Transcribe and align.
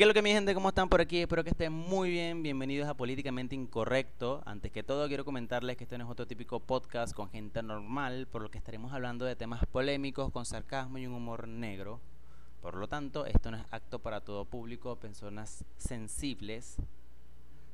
¿Qué 0.00 0.04
es 0.04 0.08
lo 0.08 0.14
que 0.14 0.22
mi 0.22 0.30
gente? 0.30 0.54
¿Cómo 0.54 0.70
están 0.70 0.88
por 0.88 1.02
aquí? 1.02 1.18
Espero 1.18 1.44
que 1.44 1.50
estén 1.50 1.74
muy 1.74 2.08
bien. 2.08 2.42
Bienvenidos 2.42 2.88
a 2.88 2.94
Políticamente 2.94 3.54
Incorrecto. 3.54 4.42
Antes 4.46 4.72
que 4.72 4.82
todo, 4.82 5.06
quiero 5.08 5.26
comentarles 5.26 5.76
que 5.76 5.84
este 5.84 5.98
no 5.98 6.04
es 6.04 6.10
otro 6.10 6.26
típico 6.26 6.58
podcast 6.58 7.12
con 7.12 7.28
gente 7.28 7.62
normal, 7.62 8.26
por 8.26 8.40
lo 8.40 8.50
que 8.50 8.56
estaremos 8.56 8.94
hablando 8.94 9.26
de 9.26 9.36
temas 9.36 9.60
polémicos, 9.66 10.32
con 10.32 10.46
sarcasmo 10.46 10.96
y 10.96 11.06
un 11.06 11.12
humor 11.12 11.46
negro. 11.46 12.00
Por 12.62 12.76
lo 12.76 12.88
tanto, 12.88 13.26
esto 13.26 13.50
no 13.50 13.58
es 13.58 13.64
acto 13.72 13.98
para 13.98 14.22
todo 14.22 14.46
público, 14.46 14.96
personas 14.96 15.66
sensibles, 15.76 16.78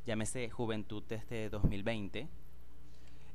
llámese 0.05 0.51
Juventud 0.51 1.05
desde 1.09 1.49
2020. 1.49 2.27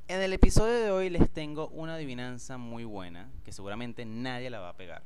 En 0.10 0.22
el 0.22 0.34
episodio 0.34 0.74
de 0.74 0.92
hoy 0.92 1.10
les 1.10 1.30
tengo 1.30 1.70
una 1.70 1.96
adivinanza 1.96 2.58
muy 2.58 2.84
buena, 2.84 3.32
que 3.46 3.54
seguramente 3.54 4.04
nadie 4.04 4.50
la 4.50 4.60
va 4.60 4.68
a 4.68 4.76
pegar. 4.76 5.04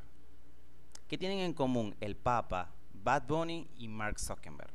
¿Qué 1.07 1.19
tienen 1.19 1.37
en 1.37 1.53
común 1.53 1.95
el 2.01 2.15
Papa, 2.15 2.71
Bad 3.05 3.27
Bunny 3.27 3.67
y 3.77 3.87
Mark 3.87 4.19
Zuckerberg. 4.19 4.73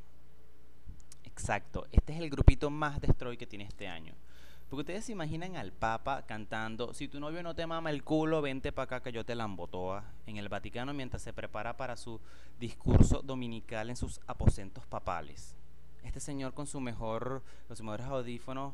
Exacto, 1.25 1.85
este 1.91 2.13
es 2.13 2.19
el 2.19 2.29
grupito 2.29 2.69
más 2.69 3.01
destroy 3.01 3.35
que 3.35 3.45
tiene 3.45 3.65
este 3.65 3.89
año. 3.89 4.13
Porque 4.69 4.83
ustedes 4.83 5.03
se 5.03 5.11
imaginan 5.11 5.57
al 5.57 5.73
Papa 5.73 6.21
cantando, 6.25 6.93
si 6.93 7.09
tu 7.09 7.19
novio 7.19 7.43
no 7.43 7.53
te 7.55 7.67
mama 7.67 7.89
el 7.89 8.05
culo, 8.05 8.41
vente 8.41 8.71
para 8.71 8.85
acá 8.85 9.03
que 9.03 9.11
yo 9.11 9.25
te 9.25 9.35
la 9.35 9.43
embotoa, 9.43 10.05
en 10.27 10.37
el 10.37 10.47
Vaticano 10.47 10.93
mientras 10.93 11.21
se 11.23 11.33
prepara 11.33 11.75
para 11.75 11.97
su 11.97 12.21
discurso 12.57 13.21
dominical 13.21 13.89
en 13.89 13.97
sus 13.97 14.21
aposentos 14.27 14.85
papales. 14.85 15.57
Este 16.01 16.21
señor 16.21 16.53
con 16.53 16.67
su 16.67 16.79
mejor, 16.79 17.43
con 17.67 17.75
sus 17.75 17.83
mejores 17.83 18.07
audífonos, 18.07 18.73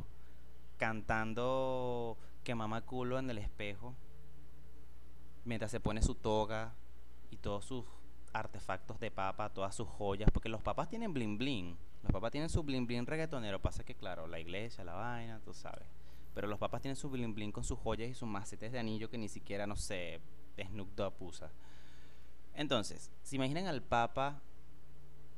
cantando 0.78 2.16
que 2.44 2.54
mama 2.54 2.82
culo 2.82 3.18
en 3.18 3.32
el 3.32 3.40
espejo, 3.40 3.96
mientras 5.46 5.72
se 5.72 5.80
pone 5.80 6.04
su 6.04 6.14
toga 6.14 6.76
y 7.32 7.38
todos 7.38 7.66
sus 7.66 7.86
artefactos 8.40 9.00
de 9.00 9.12
papa, 9.12 9.50
todas 9.50 9.76
sus 9.76 9.88
joyas, 9.88 10.30
porque 10.32 10.50
los 10.50 10.62
papas 10.62 10.90
tienen 10.90 11.14
bling 11.14 11.38
bling. 11.38 11.78
Los 12.04 12.12
papas 12.12 12.32
tienen 12.32 12.50
su 12.50 12.64
bling 12.64 12.88
bling 12.88 13.06
reggaetonero. 13.06 13.62
Pasa 13.62 13.84
que, 13.84 13.96
claro, 13.96 14.28
la 14.28 14.40
iglesia, 14.40 14.84
la 14.84 14.94
vaina, 14.94 15.40
tú 15.44 15.54
sabes. 15.54 15.88
Pero 16.34 16.48
los 16.48 16.60
papas 16.60 16.82
tienen 16.82 16.96
su 16.96 17.10
bling 17.10 17.34
bling 17.34 17.52
con 17.52 17.64
sus 17.64 17.80
joyas 17.80 18.10
y 18.10 18.14
sus 18.14 18.28
macetes 18.28 18.72
de 18.72 18.80
anillo 18.80 19.10
que 19.10 19.18
ni 19.18 19.28
siquiera, 19.28 19.66
no 19.66 19.76
sé, 19.76 20.22
Snoop 20.58 20.96
Dogg. 20.96 21.14
Entonces, 22.54 23.12
¿se 23.24 23.36
imaginan 23.36 23.68
al 23.68 23.82
papa 23.82 24.42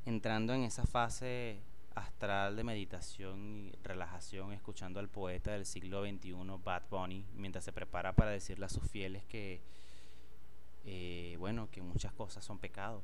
entrando 0.05 0.53
en 0.53 0.63
esa 0.63 0.85
fase 0.85 1.61
astral 1.95 2.55
de 2.55 2.63
meditación 2.63 3.49
y 3.49 3.71
relajación, 3.83 4.53
escuchando 4.53 4.99
al 4.99 5.09
poeta 5.09 5.51
del 5.51 5.65
siglo 5.65 6.03
XXI, 6.03 6.33
Bad 6.63 6.83
Bunny, 6.89 7.25
mientras 7.35 7.65
se 7.65 7.73
prepara 7.73 8.13
para 8.13 8.31
decirle 8.31 8.65
a 8.65 8.69
sus 8.69 8.83
fieles 8.89 9.25
que 9.25 9.61
eh, 10.85 11.35
bueno, 11.39 11.69
que 11.71 11.81
muchas 11.81 12.13
cosas 12.13 12.43
son 12.43 12.59
pecados, 12.59 13.03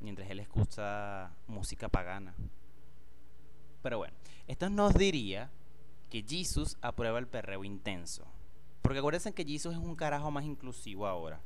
mientras 0.00 0.30
él 0.30 0.40
escucha 0.40 1.30
música 1.46 1.88
pagana. 1.88 2.34
Pero 3.82 3.98
bueno, 3.98 4.14
esto 4.46 4.68
nos 4.68 4.94
diría 4.94 5.50
que 6.10 6.24
Jesus 6.26 6.76
aprueba 6.82 7.18
el 7.18 7.28
perreo 7.28 7.64
intenso. 7.64 8.26
Porque 8.82 8.98
acuérdense 8.98 9.32
que 9.32 9.44
Jesus 9.44 9.74
es 9.74 9.78
un 9.78 9.94
carajo 9.94 10.30
más 10.30 10.44
inclusivo 10.44 11.06
ahora. 11.06 11.40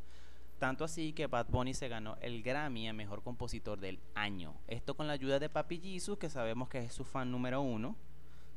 Tanto 0.58 0.84
así 0.84 1.12
que 1.12 1.26
Bad 1.26 1.48
Bunny 1.48 1.74
se 1.74 1.88
ganó 1.88 2.16
el 2.20 2.42
Grammy 2.42 2.88
a 2.88 2.92
Mejor 2.92 3.22
Compositor 3.22 3.78
del 3.78 4.00
Año. 4.14 4.54
Esto 4.69 4.96
con 4.96 5.06
la 5.06 5.12
ayuda 5.12 5.38
de 5.38 5.50
Papi 5.50 5.78
Jesus, 5.78 6.16
que 6.16 6.30
sabemos 6.30 6.69
que 6.69 6.78
es 6.78 6.92
su 6.92 7.04
fan 7.04 7.30
número 7.30 7.60
uno. 7.60 7.96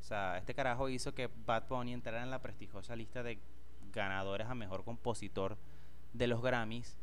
O 0.00 0.02
sea, 0.02 0.38
este 0.38 0.54
carajo 0.54 0.88
hizo 0.88 1.12
que 1.14 1.28
Bad 1.44 1.68
Bunny 1.68 1.92
entrara 1.92 2.22
en 2.22 2.30
la 2.30 2.40
prestigiosa 2.40 2.96
lista 2.96 3.22
de 3.22 3.38
ganadores 3.92 4.46
a 4.46 4.54
Mejor 4.54 4.84
Compositor 4.84 5.58
de 6.12 6.26
los 6.26 6.42
Grammys, 6.42 6.96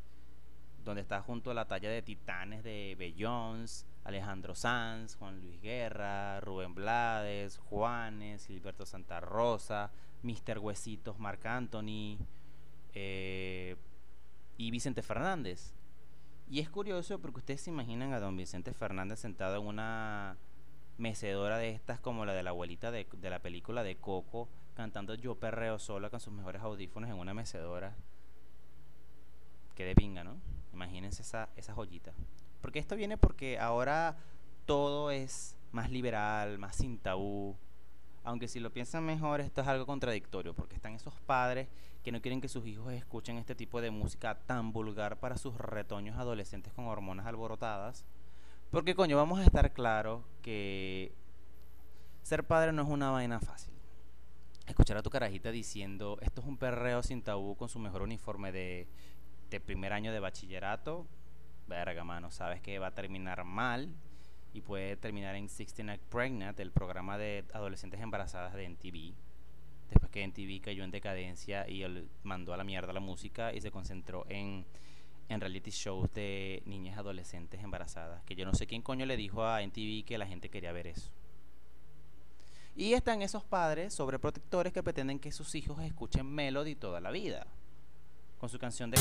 donde 0.83 1.01
está 1.01 1.21
junto 1.21 1.51
a 1.51 1.53
la 1.53 1.67
talla 1.67 1.89
de 1.89 2.01
titanes 2.01 2.63
de 2.63 2.95
Beyoncé, 2.97 3.85
Alejandro 4.05 4.53
Sanz, 4.53 5.15
Juan 5.15 5.41
Luis 5.41 5.59
Guerra, 5.61 6.39
Rubén 6.39 6.75
Blades, 6.75 7.57
Juanes, 7.57 8.43
Silberto 8.43 8.85
Santa 8.85 9.19
Rosa, 9.19 9.91
Mr. 10.21 10.59
Huesitos, 10.59 11.17
Marc 11.17 11.44
Anthony 11.47 12.19
eh, 12.94 13.75
y 14.57 14.69
Vicente 14.69 15.01
Fernández. 15.01 15.73
Y 16.47 16.59
es 16.59 16.69
curioso 16.69 17.17
porque 17.19 17.39
ustedes 17.39 17.61
se 17.61 17.71
imaginan 17.71 18.13
a 18.13 18.19
don 18.19 18.38
Vicente 18.38 18.73
Fernández 18.73 19.19
sentado 19.19 19.59
en 19.59 19.65
una 19.65 20.38
mecedora 20.99 21.57
de 21.57 21.71
estas 21.71 21.99
como 21.99 22.25
la 22.25 22.33
de 22.33 22.44
la 22.44 22.51
abuelita 22.51 22.91
de, 22.91 23.07
de 23.11 23.29
la 23.31 23.39
película 23.39 23.81
de 23.83 23.97
Coco, 23.97 24.49
cantando 24.75 25.15
Yo 25.15 25.39
Perreo 25.39 25.79
sola 25.79 26.11
con 26.11 26.19
sus 26.19 26.31
mejores 26.31 26.61
audífonos 26.61 27.09
en 27.09 27.17
una 27.17 27.33
mecedora 27.33 27.95
que 29.75 29.86
de 29.86 29.96
pinga, 29.96 30.24
¿no? 30.24 30.38
Imagínense 30.74 31.22
esa, 31.22 31.50
esa 31.56 31.74
joyita. 31.74 32.13
Porque 32.62 32.80
esto 32.80 32.96
viene 32.96 33.18
porque 33.18 33.59
ahora 33.59 34.18
todo 34.66 35.12
es 35.12 35.56
más 35.72 35.91
liberal, 35.91 36.58
más 36.58 36.78
sin 36.78 36.97
tabú. 36.97 37.56
Aunque 38.24 38.47
si 38.47 38.59
lo 38.59 38.74
piensan 38.74 39.06
mejor, 39.06 39.40
esto 39.41 39.62
es 39.62 39.68
algo 39.68 39.86
contradictorio, 39.86 40.56
porque 40.56 40.75
están 40.75 40.96
esos 40.96 41.13
padres 41.22 41.68
que 42.03 42.12
no 42.12 42.22
quieren 42.22 42.41
que 42.41 42.47
sus 42.47 42.66
hijos 42.66 42.94
escuchen 42.94 43.38
este 43.38 43.56
tipo 43.56 43.81
de 43.81 43.91
música 43.91 44.40
tan 44.46 44.72
vulgar 44.72 45.19
para 45.19 45.38
sus 45.38 45.56
retoños 45.58 46.18
adolescentes 46.18 46.74
con 46.74 46.86
hormonas 46.86 47.25
alborotadas. 47.25 48.06
Porque 48.72 48.96
coño, 48.96 49.18
vamos 49.18 49.40
a 49.40 49.44
estar 49.44 49.74
claros 49.74 50.24
que 50.42 51.13
ser 52.24 52.46
padre 52.46 52.74
no 52.74 52.81
es 52.81 52.88
una 52.88 53.12
vaina 53.12 53.40
fácil. 53.40 53.74
Escuchar 54.68 54.97
a 54.97 55.03
tu 55.03 55.09
carajita 55.09 55.52
diciendo, 55.52 56.18
esto 56.22 56.42
es 56.42 56.47
un 56.47 56.57
perreo 56.57 57.03
sin 57.03 57.22
tabú 57.22 57.56
con 57.56 57.69
su 57.69 57.78
mejor 57.80 58.02
uniforme 58.02 58.52
de 58.52 58.88
de 59.50 59.59
primer 59.59 59.94
año 59.94 60.11
de 60.11 60.19
bachillerato, 60.19 61.06
verga, 61.67 62.03
mano, 62.03 62.31
sabes 62.31 62.61
que 62.61 62.79
va 62.79 62.88
a 62.88 62.91
terminar 62.91 63.44
mal 63.44 63.89
y 64.53 64.61
puede 64.61 64.95
terminar 64.95 65.35
en 65.35 65.47
16 65.47 65.85
Night 65.85 66.01
Pregnant, 66.01 66.59
el 66.59 66.72
programa 66.72 67.17
de 67.17 67.44
adolescentes 67.53 68.00
embarazadas 68.01 68.53
de 68.53 68.66
NTV. 68.66 69.13
Después 69.89 70.11
que 70.11 70.23
NTV 70.23 70.61
cayó 70.63 70.83
en 70.83 70.91
decadencia 70.91 71.69
y 71.69 71.83
él 71.83 72.07
mandó 72.23 72.53
a 72.53 72.57
la 72.57 72.63
mierda 72.63 72.94
la 72.94 73.00
música 73.00 73.53
y 73.53 73.61
se 73.61 73.69
concentró 73.69 74.25
en, 74.29 74.66
en 75.29 75.41
reality 75.41 75.72
shows 75.72 76.12
de 76.13 76.63
niñas 76.66 76.97
adolescentes 76.97 77.62
embarazadas. 77.62 78.23
Que 78.23 78.35
yo 78.35 78.45
no 78.45 78.53
sé 78.53 78.66
quién 78.66 78.81
coño 78.81 79.06
le 79.06 79.17
dijo 79.17 79.44
a 79.45 79.62
NTV 79.62 80.06
que 80.06 80.17
la 80.17 80.25
gente 80.25 80.50
quería 80.50 80.72
ver 80.72 80.88
eso. 80.88 81.12
Y 82.75 82.94
están 82.94 83.22
esos 83.22 83.44
padres 83.44 83.94
sobreprotectores 83.94 84.73
que 84.73 84.83
pretenden 84.83 85.19
que 85.19 85.31
sus 85.31 85.53
hijos 85.56 85.81
escuchen 85.81 86.25
Melody 86.25 86.75
toda 86.75 87.00
la 87.00 87.12
vida 87.12 87.45
con 88.38 88.50
su 88.50 88.57
canción 88.59 88.91
de... 88.91 88.97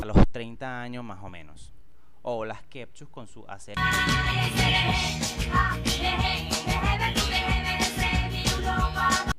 A 0.00 0.06
los 0.06 0.16
30 0.32 0.82
años 0.82 1.04
más 1.04 1.22
o 1.22 1.28
menos. 1.28 1.72
O 2.22 2.44
las 2.44 2.62
Kepchus 2.64 3.08
con 3.08 3.26
su 3.26 3.44
hacer... 3.48 3.76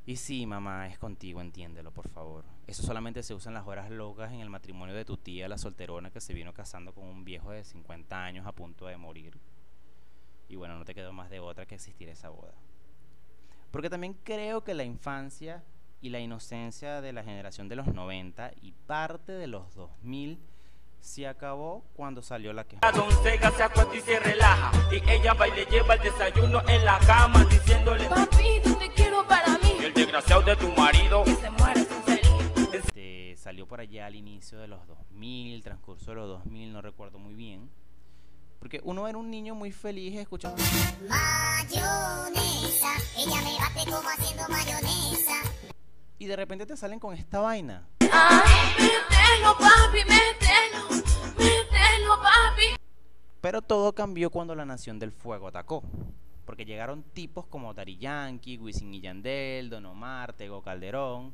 Y 0.07 0.17
sí, 0.17 0.45
mamá, 0.45 0.87
es 0.87 0.99
contigo, 0.99 1.41
entiéndelo, 1.41 1.91
por 1.91 2.07
favor. 2.09 2.45
Eso 2.67 2.83
solamente 2.83 3.23
se 3.23 3.33
usa 3.33 3.49
en 3.49 3.55
las 3.55 3.65
horas 3.65 3.89
locas 3.89 4.31
en 4.31 4.39
el 4.39 4.51
matrimonio 4.51 4.93
de 4.93 5.03
tu 5.03 5.17
tía, 5.17 5.47
la 5.47 5.57
solterona, 5.57 6.11
que 6.11 6.21
se 6.21 6.33
vino 6.35 6.53
casando 6.53 6.93
con 6.93 7.05
un 7.05 7.25
viejo 7.25 7.49
de 7.49 7.63
50 7.63 8.23
años 8.23 8.45
a 8.45 8.51
punto 8.51 8.85
de 8.85 8.97
morir. 8.97 9.39
Y 10.47 10.55
bueno, 10.55 10.77
no 10.77 10.85
te 10.85 10.93
quedó 10.93 11.13
más 11.13 11.29
de 11.29 11.39
otra 11.39 11.65
que 11.65 11.75
existir 11.75 12.09
esa 12.09 12.29
boda. 12.29 12.53
Porque 13.71 13.89
también 13.89 14.15
creo 14.23 14.63
que 14.63 14.73
la 14.73 14.83
infancia 14.83 15.63
y 16.01 16.09
la 16.09 16.19
inocencia 16.19 17.01
de 17.01 17.13
la 17.13 17.23
generación 17.23 17.67
de 17.67 17.75
los 17.75 17.87
90 17.87 18.51
y 18.61 18.71
parte 18.71 19.31
de 19.31 19.47
los 19.47 19.73
2000 19.75 20.39
se 20.99 21.27
acabó 21.27 21.83
cuando 21.93 22.21
salió 22.21 22.51
la 22.51 22.63
que. 22.63 22.77
Don 22.95 23.11
Sega 23.23 23.51
se 23.51 23.63
acuesta 23.63 23.95
y 23.95 24.01
se 24.01 24.19
relaja. 24.19 24.71
Y 24.91 25.09
ella 25.09 25.33
va 25.33 25.47
y 25.47 25.51
le 25.51 25.65
lleva 25.65 25.93
el 25.95 26.01
desayuno 26.01 26.61
en 26.67 26.83
la 26.83 26.99
cama 26.99 27.45
diciéndole: 27.45 28.05
Papi, 28.09 28.59
¿dónde 28.63 28.89
quiero 28.89 29.25
para 29.27 29.57
mí? 29.59 29.71
El 29.83 29.93
desgraciado 29.93 30.41
de 30.41 30.55
tu 30.55 30.71
marido. 30.71 31.23
Que 31.23 31.35
se 31.35 31.49
muere 31.51 31.83
sin 31.83 32.03
feliz. 32.03 32.73
Este, 32.73 33.35
salió 33.37 33.67
por 33.67 33.79
allá 33.79 34.07
al 34.07 34.15
inicio 34.15 34.57
de 34.57 34.67
los 34.67 34.85
2000, 34.87 35.63
transcurso 35.63 36.11
de 36.11 36.15
los 36.15 36.27
2000, 36.27 36.73
no 36.73 36.81
recuerdo 36.81 37.19
muy 37.19 37.35
bien. 37.35 37.69
Porque 38.59 38.81
uno 38.83 39.07
era 39.07 39.17
un 39.17 39.29
niño 39.29 39.55
muy 39.55 39.71
feliz 39.71 40.17
escuchando. 40.17 40.61
Mayonesa, 41.07 42.93
ella 43.17 43.41
me 43.43 43.57
bate 43.57 43.91
como 43.91 44.09
haciendo 44.09 44.43
mayonesa. 44.49 45.33
Y 46.17 46.25
de 46.25 46.35
repente 46.35 46.65
te 46.65 46.75
salen 46.77 46.99
con 46.99 47.13
esta 47.13 47.39
vaina. 47.39 47.87
Ay, 47.99 48.73
mételo, 48.79 49.57
papi, 49.57 49.99
mételo. 49.99 51.03
Mételo, 51.37 52.21
papi. 52.21 52.75
Pero 53.41 53.61
todo 53.61 53.93
cambió 53.93 54.29
cuando 54.29 54.55
la 54.55 54.65
Nación 54.65 54.97
del 54.97 55.11
Fuego 55.11 55.47
atacó. 55.47 55.83
Porque 56.45 56.65
llegaron 56.65 57.03
tipos 57.03 57.45
como 57.47 57.73
Dari 57.73 57.97
Yankee, 57.97 58.57
Wisin 58.57 58.93
y 58.93 59.01
Yandel, 59.01 59.69
Don 59.69 59.85
Omar, 59.85 60.33
Tego 60.33 60.61
Calderón, 60.61 61.33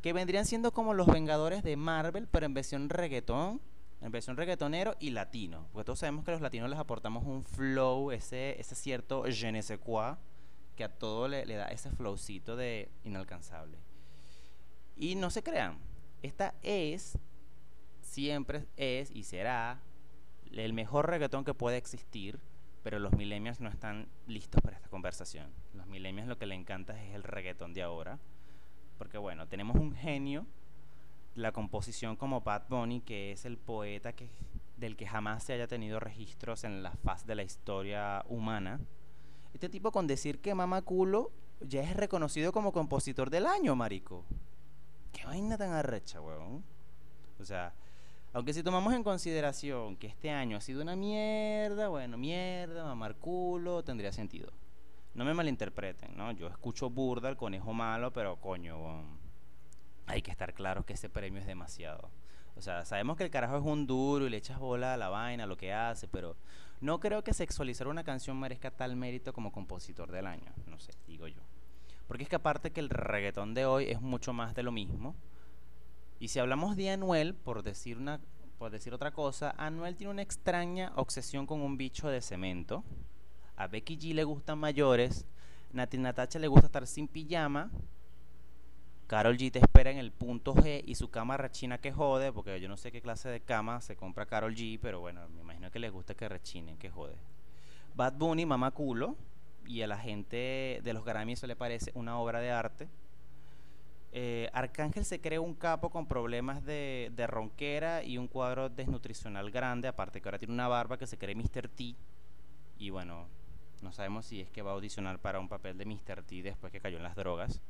que 0.00 0.12
vendrían 0.12 0.46
siendo 0.46 0.72
como 0.72 0.94
los 0.94 1.06
Vengadores 1.06 1.62
de 1.62 1.76
Marvel, 1.76 2.26
pero 2.26 2.46
en 2.46 2.54
versión 2.54 2.88
reggaetón 2.88 3.60
en 4.00 4.10
versión 4.10 4.36
reggaetonero 4.36 4.96
y 4.98 5.10
latino. 5.10 5.68
Porque 5.72 5.86
todos 5.86 5.98
sabemos 5.98 6.24
que 6.24 6.30
los 6.30 6.40
latinos 6.40 6.70
les 6.70 6.78
aportamos 6.78 7.24
un 7.24 7.44
flow, 7.44 8.10
ese, 8.12 8.58
ese 8.60 8.74
cierto 8.74 9.24
je 9.24 9.52
ne 9.52 9.62
sais 9.62 9.78
quoi, 9.78 10.16
que 10.76 10.84
a 10.84 10.88
todo 10.88 11.28
le, 11.28 11.44
da 11.44 11.66
ese 11.68 11.90
flowcito 11.90 12.56
de 12.56 12.90
inalcanzable. 13.04 13.78
Y 14.96 15.14
no 15.14 15.30
se 15.30 15.42
crean, 15.42 15.78
esta 16.22 16.54
es, 16.62 17.18
siempre 18.00 18.66
es 18.76 19.10
y 19.10 19.24
será 19.24 19.80
el 20.52 20.72
mejor 20.72 21.08
reggaetón 21.08 21.44
que 21.44 21.54
puede 21.54 21.76
existir, 21.76 22.40
pero 22.82 22.98
los 22.98 23.12
millennials 23.12 23.60
no 23.60 23.68
están 23.68 24.08
listos 24.26 24.60
para 24.62 24.76
esta 24.76 24.88
conversación. 24.88 25.52
Los 25.74 25.86
millennials 25.86 26.28
lo 26.28 26.38
que 26.38 26.46
le 26.46 26.54
encanta 26.54 27.00
es 27.02 27.14
el 27.14 27.22
reggaetón 27.22 27.74
de 27.74 27.82
ahora, 27.82 28.18
porque 28.98 29.18
bueno, 29.18 29.46
tenemos 29.48 29.76
un 29.76 29.94
genio 29.94 30.46
la 31.34 31.52
composición 31.52 32.16
como 32.16 32.40
Bad 32.40 32.64
Bunny, 32.68 33.00
que 33.00 33.32
es 33.32 33.44
el 33.44 33.58
poeta 33.58 34.12
que, 34.12 34.30
del 34.76 34.96
que 34.96 35.06
jamás 35.06 35.44
se 35.44 35.52
haya 35.52 35.68
tenido 35.68 36.00
registros 36.00 36.64
en 36.64 36.82
la 36.82 36.92
faz 36.92 37.26
de 37.26 37.34
la 37.34 37.42
historia 37.42 38.24
humana. 38.28 38.80
Este 39.54 39.68
tipo 39.68 39.92
con 39.92 40.06
decir 40.06 40.40
que 40.40 40.54
mama 40.54 40.82
culo 40.82 41.32
ya 41.60 41.82
es 41.82 41.96
reconocido 41.96 42.52
como 42.52 42.72
compositor 42.72 43.30
del 43.30 43.46
año, 43.46 43.76
marico. 43.76 44.24
Qué 45.12 45.24
vaina 45.26 45.58
tan 45.58 45.72
arrecha, 45.72 46.20
weón. 46.20 46.64
O 47.38 47.44
sea, 47.44 47.74
aunque 48.32 48.54
si 48.54 48.62
tomamos 48.62 48.94
en 48.94 49.02
consideración 49.02 49.96
que 49.96 50.06
este 50.06 50.30
año 50.30 50.56
ha 50.56 50.60
sido 50.60 50.82
una 50.82 50.96
mierda, 50.96 51.88
bueno, 51.88 52.16
mierda, 52.16 52.84
mamar 52.84 53.16
culo, 53.16 53.82
tendría 53.82 54.12
sentido. 54.12 54.52
No 55.14 55.24
me 55.24 55.34
malinterpreten, 55.34 56.16
¿no? 56.16 56.30
Yo 56.32 56.46
escucho 56.46 56.88
burda 56.88 57.28
el 57.28 57.36
conejo 57.36 57.72
malo, 57.72 58.12
pero 58.12 58.40
coño, 58.40 58.78
weón, 58.78 59.19
hay 60.06 60.22
que 60.22 60.30
estar 60.30 60.54
claro 60.54 60.84
que 60.84 60.94
ese 60.94 61.08
premio 61.08 61.40
es 61.40 61.46
demasiado. 61.46 62.10
O 62.56 62.62
sea, 62.62 62.84
sabemos 62.84 63.16
que 63.16 63.24
el 63.24 63.30
carajo 63.30 63.56
es 63.56 63.64
un 63.64 63.86
duro 63.86 64.26
y 64.26 64.30
le 64.30 64.36
echas 64.36 64.58
bola 64.58 64.94
a 64.94 64.96
la 64.96 65.08
vaina, 65.08 65.46
lo 65.46 65.56
que 65.56 65.72
hace, 65.72 66.08
pero 66.08 66.36
no 66.80 66.98
creo 66.98 67.22
que 67.22 67.32
sexualizar 67.32 67.88
una 67.88 68.04
canción 68.04 68.38
merezca 68.38 68.70
tal 68.70 68.96
mérito 68.96 69.32
como 69.32 69.52
compositor 69.52 70.10
del 70.10 70.26
año. 70.26 70.52
No 70.66 70.78
sé, 70.78 70.92
digo 71.06 71.28
yo. 71.28 71.40
Porque 72.08 72.24
es 72.24 72.28
que 72.28 72.36
aparte 72.36 72.70
que 72.72 72.80
el 72.80 72.90
reggaetón 72.90 73.54
de 73.54 73.66
hoy 73.66 73.84
es 73.90 74.00
mucho 74.00 74.32
más 74.32 74.54
de 74.54 74.62
lo 74.62 74.72
mismo. 74.72 75.14
Y 76.18 76.28
si 76.28 76.38
hablamos 76.38 76.76
de 76.76 76.90
Anuel, 76.90 77.34
por 77.34 77.62
decir, 77.62 77.98
una, 77.98 78.20
por 78.58 78.70
decir 78.70 78.92
otra 78.92 79.12
cosa, 79.12 79.54
Anuel 79.56 79.96
tiene 79.96 80.10
una 80.10 80.22
extraña 80.22 80.92
obsesión 80.96 81.46
con 81.46 81.60
un 81.60 81.76
bicho 81.76 82.08
de 82.08 82.20
cemento. 82.20 82.82
A 83.56 83.68
Becky 83.68 83.96
G 83.96 84.14
le 84.14 84.24
gustan 84.24 84.58
mayores. 84.58 85.26
Nati 85.72 85.98
Natacha 85.98 86.38
le 86.38 86.48
gusta 86.48 86.66
estar 86.66 86.86
sin 86.86 87.08
pijama. 87.08 87.70
Carol 89.10 89.36
G 89.36 89.50
te 89.50 89.58
espera 89.58 89.90
en 89.90 89.98
el 89.98 90.12
punto 90.12 90.54
G 90.54 90.84
y 90.86 90.94
su 90.94 91.10
cama 91.10 91.36
rechina 91.36 91.78
que 91.78 91.90
jode, 91.90 92.32
porque 92.32 92.60
yo 92.60 92.68
no 92.68 92.76
sé 92.76 92.92
qué 92.92 93.02
clase 93.02 93.28
de 93.28 93.40
cama 93.40 93.80
se 93.80 93.96
compra 93.96 94.24
Carol 94.24 94.54
G, 94.54 94.78
pero 94.80 95.00
bueno, 95.00 95.28
me 95.30 95.40
imagino 95.40 95.68
que 95.72 95.80
les 95.80 95.90
gusta 95.90 96.14
que 96.14 96.28
rechinen, 96.28 96.76
que 96.76 96.90
jode. 96.90 97.16
Bad 97.96 98.12
Bunny, 98.12 98.46
mamá 98.46 98.70
culo, 98.70 99.16
y 99.66 99.82
a 99.82 99.88
la 99.88 99.98
gente 99.98 100.80
de 100.84 100.92
los 100.92 101.04
Grammy 101.04 101.32
eso 101.32 101.48
le 101.48 101.56
parece 101.56 101.90
una 101.96 102.20
obra 102.20 102.38
de 102.38 102.52
arte. 102.52 102.88
Eh, 104.12 104.48
Arcángel 104.52 105.04
se 105.04 105.20
cree 105.20 105.40
un 105.40 105.54
capo 105.54 105.90
con 105.90 106.06
problemas 106.06 106.64
de, 106.64 107.10
de 107.16 107.26
ronquera 107.26 108.04
y 108.04 108.16
un 108.16 108.28
cuadro 108.28 108.68
desnutricional 108.68 109.50
grande, 109.50 109.88
aparte 109.88 110.20
que 110.20 110.28
ahora 110.28 110.38
tiene 110.38 110.54
una 110.54 110.68
barba 110.68 110.96
que 110.96 111.08
se 111.08 111.18
cree 111.18 111.34
Mr. 111.34 111.68
T. 111.68 111.96
Y 112.78 112.90
bueno, 112.90 113.26
no 113.82 113.90
sabemos 113.90 114.26
si 114.26 114.40
es 114.40 114.50
que 114.50 114.62
va 114.62 114.70
a 114.70 114.74
audicionar 114.74 115.18
para 115.18 115.40
un 115.40 115.48
papel 115.48 115.76
de 115.76 115.84
Mr. 115.84 116.22
T 116.22 116.42
después 116.42 116.70
que 116.70 116.80
cayó 116.80 116.98
en 116.98 117.02
las 117.02 117.16
drogas. 117.16 117.60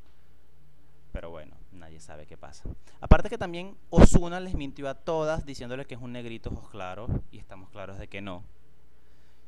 Pero 1.12 1.30
bueno, 1.30 1.56
nadie 1.72 2.00
sabe 2.00 2.26
qué 2.26 2.36
pasa. 2.36 2.68
Aparte 3.00 3.28
que 3.28 3.38
también 3.38 3.76
Osuna 3.90 4.40
les 4.40 4.54
mintió 4.54 4.88
a 4.88 4.94
todas 4.94 5.44
diciéndoles 5.44 5.86
que 5.86 5.94
es 5.94 6.00
un 6.00 6.12
negrito 6.12 6.50
ojos 6.50 6.70
claros 6.70 7.10
y 7.30 7.38
estamos 7.38 7.68
claros 7.70 7.98
de 7.98 8.08
que 8.08 8.20
no. 8.20 8.44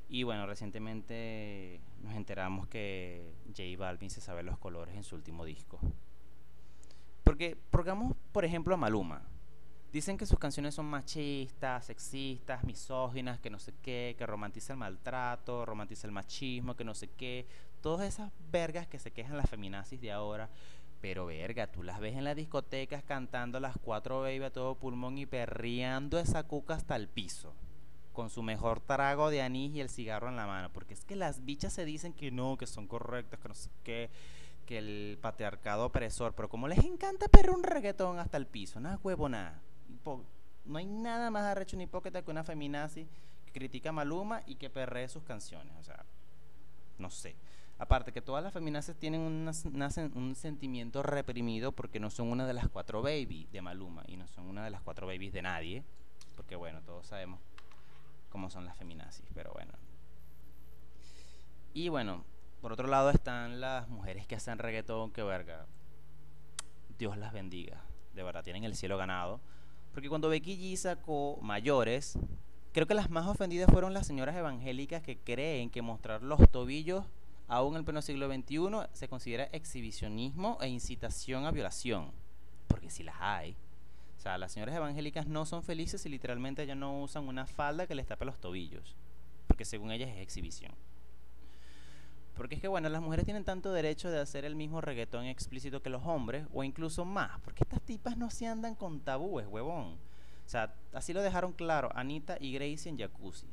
Y 0.09 0.25
bueno, 0.25 0.47
recientemente 0.47 1.81
nos 2.03 2.14
enteramos 2.14 2.67
que 2.67 3.32
J 3.47 3.62
Balvin 3.79 4.11
se 4.11 4.20
sabe 4.20 4.43
los 4.43 4.59
colores 4.59 4.94
en 4.94 5.05
su 5.05 5.14
último 5.14 5.44
disco. 5.44 5.79
Porque, 7.25 7.56
pongamos 7.70 8.15
por 8.32 8.44
ejemplo 8.44 8.75
a 8.75 8.76
Maluma. 8.76 9.23
Dicen 9.93 10.17
que 10.19 10.26
sus 10.26 10.38
canciones 10.38 10.75
son 10.75 10.87
machistas, 10.87 11.87
sexistas, 11.87 12.65
misóginas, 12.65 13.41
que 13.41 13.50
no 13.50 13.58
sé 13.58 13.73
qué, 13.82 14.15
que 14.19 14.26
romantiza 14.26 14.73
el 14.73 14.79
maltrato, 14.79 15.65
romantiza 15.65 16.06
el 16.06 16.12
machismo, 16.12 16.75
que 16.75 16.85
no 16.85 16.94
sé 16.94 17.08
qué. 17.08 17.47
Todas 17.81 18.06
esas 18.06 18.32
vergas 18.50 18.87
que 18.87 18.99
se 18.99 19.12
quejan 19.12 19.37
las 19.37 19.50
feminazis 19.50 20.00
de 20.00 20.12
ahora. 20.12 20.50
Pero 21.02 21.26
verga, 21.26 21.66
tú 21.66 21.82
las 21.82 21.99
ves 21.99 22.14
en 22.14 22.22
las 22.22 22.37
discotecas 22.37 23.02
cantando 23.02 23.58
las 23.58 23.76
cuatro 23.76 24.20
baby 24.20 24.44
a 24.44 24.52
todo 24.52 24.76
pulmón 24.76 25.19
y 25.19 25.26
perreando 25.26 26.16
esa 26.20 26.44
cuca 26.44 26.75
hasta 26.75 26.94
el 26.94 27.08
piso. 27.08 27.52
Con 28.12 28.31
su 28.31 28.44
mejor 28.44 28.78
trago 28.78 29.28
de 29.28 29.43
anís 29.43 29.75
y 29.75 29.81
el 29.81 29.90
cigarro 29.90 30.28
en 30.28 30.37
la 30.37 30.46
mano. 30.46 30.70
Porque 30.72 30.94
es 30.94 31.04
que 31.04 31.16
las 31.16 31.44
bichas 31.44 31.72
se 31.72 31.84
dicen 31.84 32.12
que 32.12 32.31
no, 32.31 32.56
que 32.56 32.69
son 32.69 32.87
correctas, 32.87 33.40
que 33.40 33.49
no 33.49 33.54
sé 33.54 33.69
qué, 33.82 34.10
que 34.64 34.78
el 34.78 35.19
patriarcado 35.20 35.87
opresor. 35.87 36.34
Pero 36.34 36.49
como 36.49 36.69
les 36.69 36.78
encanta 36.84 37.26
perrer 37.26 37.50
un 37.50 37.64
reggaetón 37.64 38.20
hasta 38.20 38.37
el 38.37 38.46
piso, 38.46 38.78
nada 38.78 39.00
huevo, 39.02 39.28
nada. 39.28 39.60
No 40.64 40.78
hay 40.78 40.87
nada 40.87 41.32
más 41.32 41.43
arrecho 41.43 41.76
ni 41.76 41.84
hipócrita 41.84 42.22
que 42.22 42.31
una 42.31 42.44
feminazi 42.44 43.08
que 43.46 43.52
critica 43.52 43.88
a 43.88 43.93
Maluma 43.93 44.43
y 44.46 44.55
que 44.55 44.70
perree 44.70 45.08
sus 45.08 45.25
canciones. 45.25 45.75
O 45.81 45.82
sea, 45.82 46.05
no 46.98 47.10
sé. 47.10 47.34
Aparte 47.82 48.12
que 48.12 48.23
todas 48.23 48.44
las 48.44 48.52
feminazis 48.52 48.94
tienen 48.94 49.23
un 49.23 50.34
sentimiento 50.37 51.02
reprimido 51.02 51.73
porque 51.73 51.99
no 51.99 52.11
son 52.11 52.29
una 52.29 52.46
de 52.46 52.52
las 52.52 52.69
cuatro 52.69 53.02
baby 53.02 53.49
de 53.50 53.61
Maluma 53.61 54.05
y 54.06 54.17
no 54.17 54.29
son 54.29 54.46
una 54.46 54.62
de 54.62 54.70
las 54.70 54.82
cuatro 54.82 55.08
babies 55.08 55.32
de 55.32 55.43
nadie. 55.43 55.82
Porque 56.37 56.55
bueno, 56.55 56.81
todos 56.82 57.08
sabemos 57.08 57.40
cómo 58.31 58.50
son 58.50 58.67
las 58.67 58.76
feminazis, 58.76 59.26
pero 59.34 59.52
bueno. 59.52 59.73
Y 61.75 61.88
bueno, 61.88 62.25
por 62.61 62.73
otro 62.73 62.87
lado 62.87 63.11
están 63.11 63.61
las 63.61 63.88
mujeres 63.88 64.29
que 64.29 64.37
hacen 64.37 64.58
reggaetón, 64.58 65.11
que 65.11 65.25
verga. 65.25 65.67
Dios 67.00 67.17
las 67.17 67.32
bendiga. 67.32 67.82
De 68.14 68.23
verdad, 68.23 68.44
tienen 68.44 68.62
el 68.62 68.76
cielo 68.76 68.96
ganado. 68.96 69.40
Porque 69.90 70.08
cuando 70.08 70.29
Becky 70.29 70.56
G 70.56 70.76
sacó 70.76 71.37
mayores, 71.43 72.17
creo 72.73 72.87
que 72.87 72.94
las 72.94 73.11
más 73.11 73.26
ofendidas 73.26 73.69
fueron 73.73 73.93
las 73.93 74.06
señoras 74.06 74.37
evangélicas 74.37 75.02
que 75.02 75.19
creen 75.19 75.69
que 75.69 75.82
mostrar 75.82 76.23
los 76.23 76.49
tobillos 76.49 77.06
aún 77.52 77.75
en 77.75 77.81
el 77.81 77.84
pleno 77.84 78.00
siglo 78.00 78.32
XXI 78.32 78.88
se 78.94 79.08
considera 79.08 79.44
exhibicionismo 79.52 80.56
e 80.62 80.69
incitación 80.69 81.44
a 81.44 81.50
violación. 81.50 82.10
Porque 82.66 82.88
si 82.88 83.02
las 83.02 83.16
hay. 83.20 83.54
O 84.16 84.20
sea, 84.20 84.38
las 84.38 84.52
señoras 84.52 84.75
evangélicas 84.75 85.26
no 85.26 85.44
son 85.44 85.62
felices 85.62 86.06
y 86.06 86.08
literalmente 86.08 86.62
ellas 86.62 86.78
no 86.78 87.02
usan 87.02 87.28
una 87.28 87.46
falda 87.46 87.87
que 87.87 87.94
les 87.94 88.06
tape 88.06 88.25
los 88.25 88.40
tobillos. 88.40 88.96
Porque 89.46 89.66
según 89.66 89.90
ellas 89.93 90.08
es 90.08 90.16
exhibición. 90.16 90.72
Porque 92.34 92.54
es 92.54 92.62
que, 92.62 92.69
bueno, 92.69 92.88
las 92.88 93.02
mujeres 93.02 93.26
tienen 93.26 93.44
tanto 93.44 93.70
derecho 93.70 94.10
de 94.10 94.20
hacer 94.20 94.46
el 94.46 94.55
mismo 94.55 94.81
reggaetón 94.81 95.26
explícito 95.26 95.82
que 95.82 95.90
los 95.90 96.06
hombres, 96.06 96.46
o 96.55 96.64
incluso 96.64 97.05
más. 97.05 97.38
Porque 97.40 97.64
estas 97.64 97.82
tipas 97.82 98.16
no 98.16 98.31
se 98.31 98.46
andan 98.46 98.75
con 98.75 99.00
tabúes, 99.00 99.46
huevón. 99.46 99.98
O 100.46 100.48
sea, 100.48 100.74
así 100.94 101.12
lo 101.12 101.20
dejaron 101.20 101.53
claro 101.53 101.91
Anita 101.94 102.38
y 102.41 102.55
Gracie 102.55 102.91
en 102.91 102.98
Jacuzzi. 102.98 103.46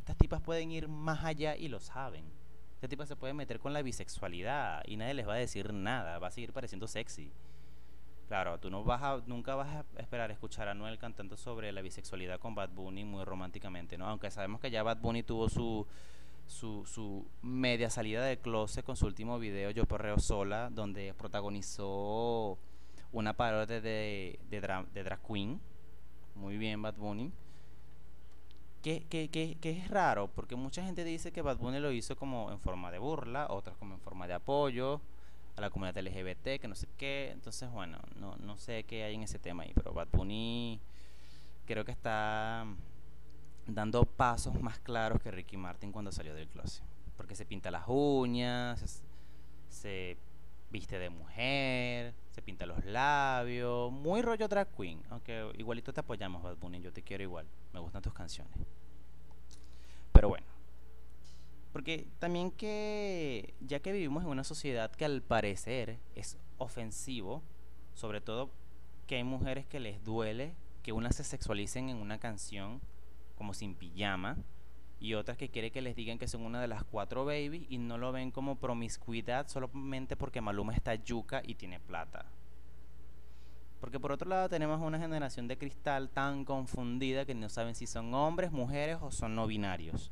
Estas 0.00 0.16
tipas 0.16 0.42
pueden 0.42 0.72
ir 0.72 0.88
más 0.88 1.22
allá 1.22 1.54
y 1.54 1.68
lo 1.68 1.78
saben. 1.78 2.37
Estas 2.78 2.90
tipas 2.90 3.08
se 3.08 3.16
pueden 3.16 3.34
meter 3.36 3.58
con 3.58 3.72
la 3.72 3.82
bisexualidad 3.82 4.82
y 4.86 4.96
nadie 4.96 5.14
les 5.14 5.26
va 5.26 5.32
a 5.34 5.38
decir 5.38 5.72
nada. 5.72 6.20
Va 6.20 6.28
a 6.28 6.30
seguir 6.30 6.52
pareciendo 6.52 6.86
sexy. 6.86 7.32
Claro, 8.28 8.58
tú 8.60 8.70
no 8.70 8.84
vas 8.84 9.02
a, 9.02 9.20
nunca 9.26 9.56
vas 9.56 9.68
a 9.68 9.84
esperar 10.00 10.30
escuchar 10.30 10.68
a 10.68 10.74
Noel 10.74 10.96
cantando 10.98 11.36
sobre 11.36 11.72
la 11.72 11.82
bisexualidad 11.82 12.38
con 12.38 12.54
Bad 12.54 12.70
Bunny 12.70 13.02
muy 13.02 13.24
románticamente, 13.24 13.98
¿no? 13.98 14.06
Aunque 14.06 14.30
sabemos 14.30 14.60
que 14.60 14.70
ya 14.70 14.84
Bad 14.84 14.98
Bunny 14.98 15.24
tuvo 15.24 15.48
su, 15.48 15.86
su, 16.46 17.26
media 17.42 17.90
salida 17.90 18.24
del 18.24 18.38
closet 18.38 18.84
con 18.84 18.96
su 18.96 19.06
último 19.06 19.40
video 19.40 19.70
Yo 19.72 19.84
Perreo 19.86 20.20
Sola, 20.20 20.70
donde 20.70 21.14
protagonizó 21.14 22.58
una 23.12 23.32
parodia 23.32 23.80
de, 23.80 24.38
dra- 24.50 24.86
de 24.92 25.02
Drag 25.02 25.20
Queen. 25.26 25.60
Muy 26.36 26.58
bien, 26.58 26.80
Bad 26.80 26.94
Bunny. 26.94 27.32
Que, 28.82 29.04
que, 29.08 29.28
que, 29.28 29.70
es 29.70 29.88
raro, 29.88 30.28
porque 30.28 30.54
mucha 30.54 30.82
gente 30.82 31.04
dice 31.04 31.32
que 31.32 31.42
Bad 31.42 31.58
Bunny 31.58 31.80
lo 31.80 31.90
hizo 31.92 32.16
como 32.16 32.50
en 32.52 32.60
forma 32.60 32.90
de 32.90 32.98
burla, 32.98 33.48
otras 33.50 33.76
como 33.76 33.94
en 33.94 34.00
forma 34.00 34.26
de 34.28 34.34
apoyo 34.34 35.00
a 35.56 35.60
la 35.60 35.70
comunidad 35.70 36.00
LGBT, 36.00 36.60
que 36.60 36.68
no 36.68 36.74
sé 36.74 36.86
qué. 36.96 37.30
Entonces, 37.32 37.70
bueno, 37.70 37.98
no, 38.16 38.36
no 38.36 38.56
sé 38.56 38.84
qué 38.84 39.02
hay 39.04 39.16
en 39.16 39.24
ese 39.24 39.38
tema 39.38 39.64
ahí, 39.64 39.72
pero 39.74 39.92
Bad 39.92 40.08
Bunny 40.12 40.80
creo 41.66 41.84
que 41.84 41.92
está 41.92 42.64
dando 43.66 44.04
pasos 44.04 44.60
más 44.62 44.78
claros 44.78 45.20
que 45.20 45.30
Ricky 45.30 45.56
Martin 45.56 45.92
cuando 45.92 46.12
salió 46.12 46.34
del 46.34 46.48
closet. 46.48 46.82
Porque 47.16 47.34
se 47.34 47.44
pinta 47.44 47.70
las 47.70 47.84
uñas, 47.88 48.80
se, 48.80 49.02
se 49.68 50.16
viste 50.70 50.98
de 50.98 51.10
mujer, 51.10 52.14
se 52.30 52.42
pinta 52.42 52.66
los 52.66 52.84
labios, 52.84 53.90
muy 53.92 54.22
rollo 54.22 54.48
drag 54.48 54.68
queen. 54.76 55.02
Aunque 55.10 55.50
igualito 55.58 55.92
te 55.92 56.00
apoyamos, 56.00 56.42
Bad 56.42 56.56
Bunny, 56.56 56.80
yo 56.80 56.92
te 56.92 57.02
quiero 57.02 57.22
igual, 57.22 57.46
me 57.72 57.80
gustan 57.80 58.02
tus 58.02 58.12
canciones. 58.12 58.52
Pero 60.12 60.28
bueno, 60.28 60.46
porque 61.72 62.08
también 62.18 62.50
que, 62.50 63.54
ya 63.60 63.80
que 63.80 63.92
vivimos 63.92 64.24
en 64.24 64.30
una 64.30 64.44
sociedad 64.44 64.90
que 64.90 65.04
al 65.04 65.22
parecer 65.22 65.98
es 66.14 66.38
ofensivo, 66.58 67.42
sobre 67.94 68.20
todo 68.20 68.50
que 69.06 69.16
hay 69.16 69.24
mujeres 69.24 69.66
que 69.66 69.80
les 69.80 70.04
duele 70.04 70.54
que 70.82 70.92
unas 70.92 71.16
se 71.16 71.24
sexualicen 71.24 71.88
en 71.88 71.96
una 71.96 72.18
canción 72.18 72.80
como 73.36 73.54
sin 73.54 73.74
pijama 73.74 74.36
y 75.00 75.14
otras 75.14 75.36
que 75.36 75.48
quiere 75.48 75.70
que 75.70 75.82
les 75.82 75.96
digan 75.96 76.18
que 76.18 76.28
son 76.28 76.42
una 76.42 76.60
de 76.60 76.68
las 76.68 76.84
cuatro 76.84 77.24
baby 77.24 77.66
y 77.68 77.78
no 77.78 77.98
lo 77.98 78.12
ven 78.12 78.30
como 78.30 78.56
promiscuidad 78.56 79.48
solamente 79.48 80.16
porque 80.16 80.40
Maluma 80.40 80.74
está 80.74 80.94
yuca 80.94 81.42
y 81.44 81.54
tiene 81.54 81.80
plata. 81.80 82.26
Porque 83.80 84.00
por 84.00 84.10
otro 84.10 84.28
lado 84.28 84.48
tenemos 84.48 84.80
una 84.80 84.98
generación 84.98 85.46
de 85.46 85.56
cristal 85.56 86.10
tan 86.10 86.44
confundida 86.44 87.24
que 87.24 87.34
no 87.34 87.48
saben 87.48 87.76
si 87.76 87.86
son 87.86 88.12
hombres, 88.12 88.50
mujeres 88.50 88.98
o 89.00 89.12
son 89.12 89.36
no 89.36 89.46
binarios. 89.46 90.10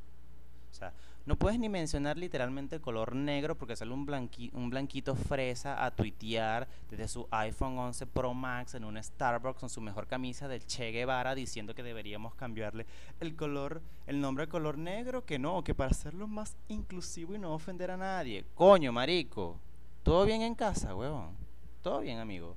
Sea, 0.77 0.93
no 1.25 1.37
puedes 1.37 1.59
ni 1.59 1.71
mencionar 1.71 2.19
literalmente 2.19 2.77
el 2.77 2.83
color 2.83 3.15
negro 3.15 3.57
porque 3.57 3.77
sale 3.77 3.93
un, 3.93 4.31
un 4.53 4.71
blanquito 4.71 5.17
fresa 5.17 5.83
a 5.85 5.91
tuitear 5.91 6.69
desde 6.91 7.09
su 7.09 7.27
iPhone 7.31 7.79
11 7.79 8.07
Pro 8.07 8.35
Max 8.35 8.75
en 8.75 8.85
un 8.85 9.03
Starbucks 9.03 9.59
con 9.59 9.71
su 9.71 9.81
mejor 9.81 10.07
camisa 10.07 10.49
del 10.49 10.67
Che 10.67 10.91
Guevara 10.91 11.35
diciendo 11.35 11.75
que 11.75 11.83
deberíamos 11.83 12.35
cambiarle 12.35 12.87
el 13.21 13.35
color, 13.35 13.81
el 14.07 14.21
nombre 14.21 14.45
al 14.45 14.51
color 14.51 14.77
negro, 14.77 15.25
que 15.25 15.39
no, 15.39 15.65
que 15.65 15.75
para 15.75 15.91
hacerlo 15.93 16.27
más 16.29 16.57
inclusivo 16.69 17.35
y 17.35 17.39
no 17.39 17.55
ofender 17.55 17.91
a 17.91 17.97
nadie. 17.97 18.45
Coño, 18.55 18.93
marico. 18.93 19.59
¿Todo 20.03 20.27
bien 20.27 20.43
en 20.43 20.55
casa, 20.55 20.95
huevón? 20.95 21.37
¿Todo 21.83 22.01
bien, 22.01 22.19
amigo? 22.19 22.55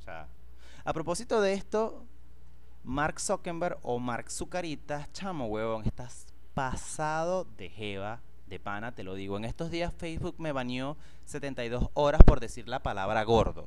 O 0.00 0.02
sea, 0.04 0.28
a 0.84 0.92
propósito 0.92 1.40
de 1.40 1.54
esto, 1.54 2.04
Mark 2.84 3.18
Zuckerberg 3.18 3.78
o 3.82 3.98
Mark 3.98 4.30
Zucaritas, 4.30 5.10
chamo, 5.12 5.46
huevón, 5.46 5.84
estás 5.86 6.31
pasado 6.54 7.46
de 7.56 7.68
jeva, 7.68 8.20
de 8.46 8.60
pana, 8.60 8.94
te 8.94 9.02
lo 9.02 9.14
digo. 9.14 9.36
En 9.36 9.44
estos 9.44 9.70
días 9.70 9.92
Facebook 9.96 10.36
me 10.38 10.52
baneó 10.52 10.96
72 11.24 11.88
horas 11.94 12.22
por 12.24 12.40
decir 12.40 12.68
la 12.68 12.82
palabra 12.82 13.22
gordo. 13.24 13.66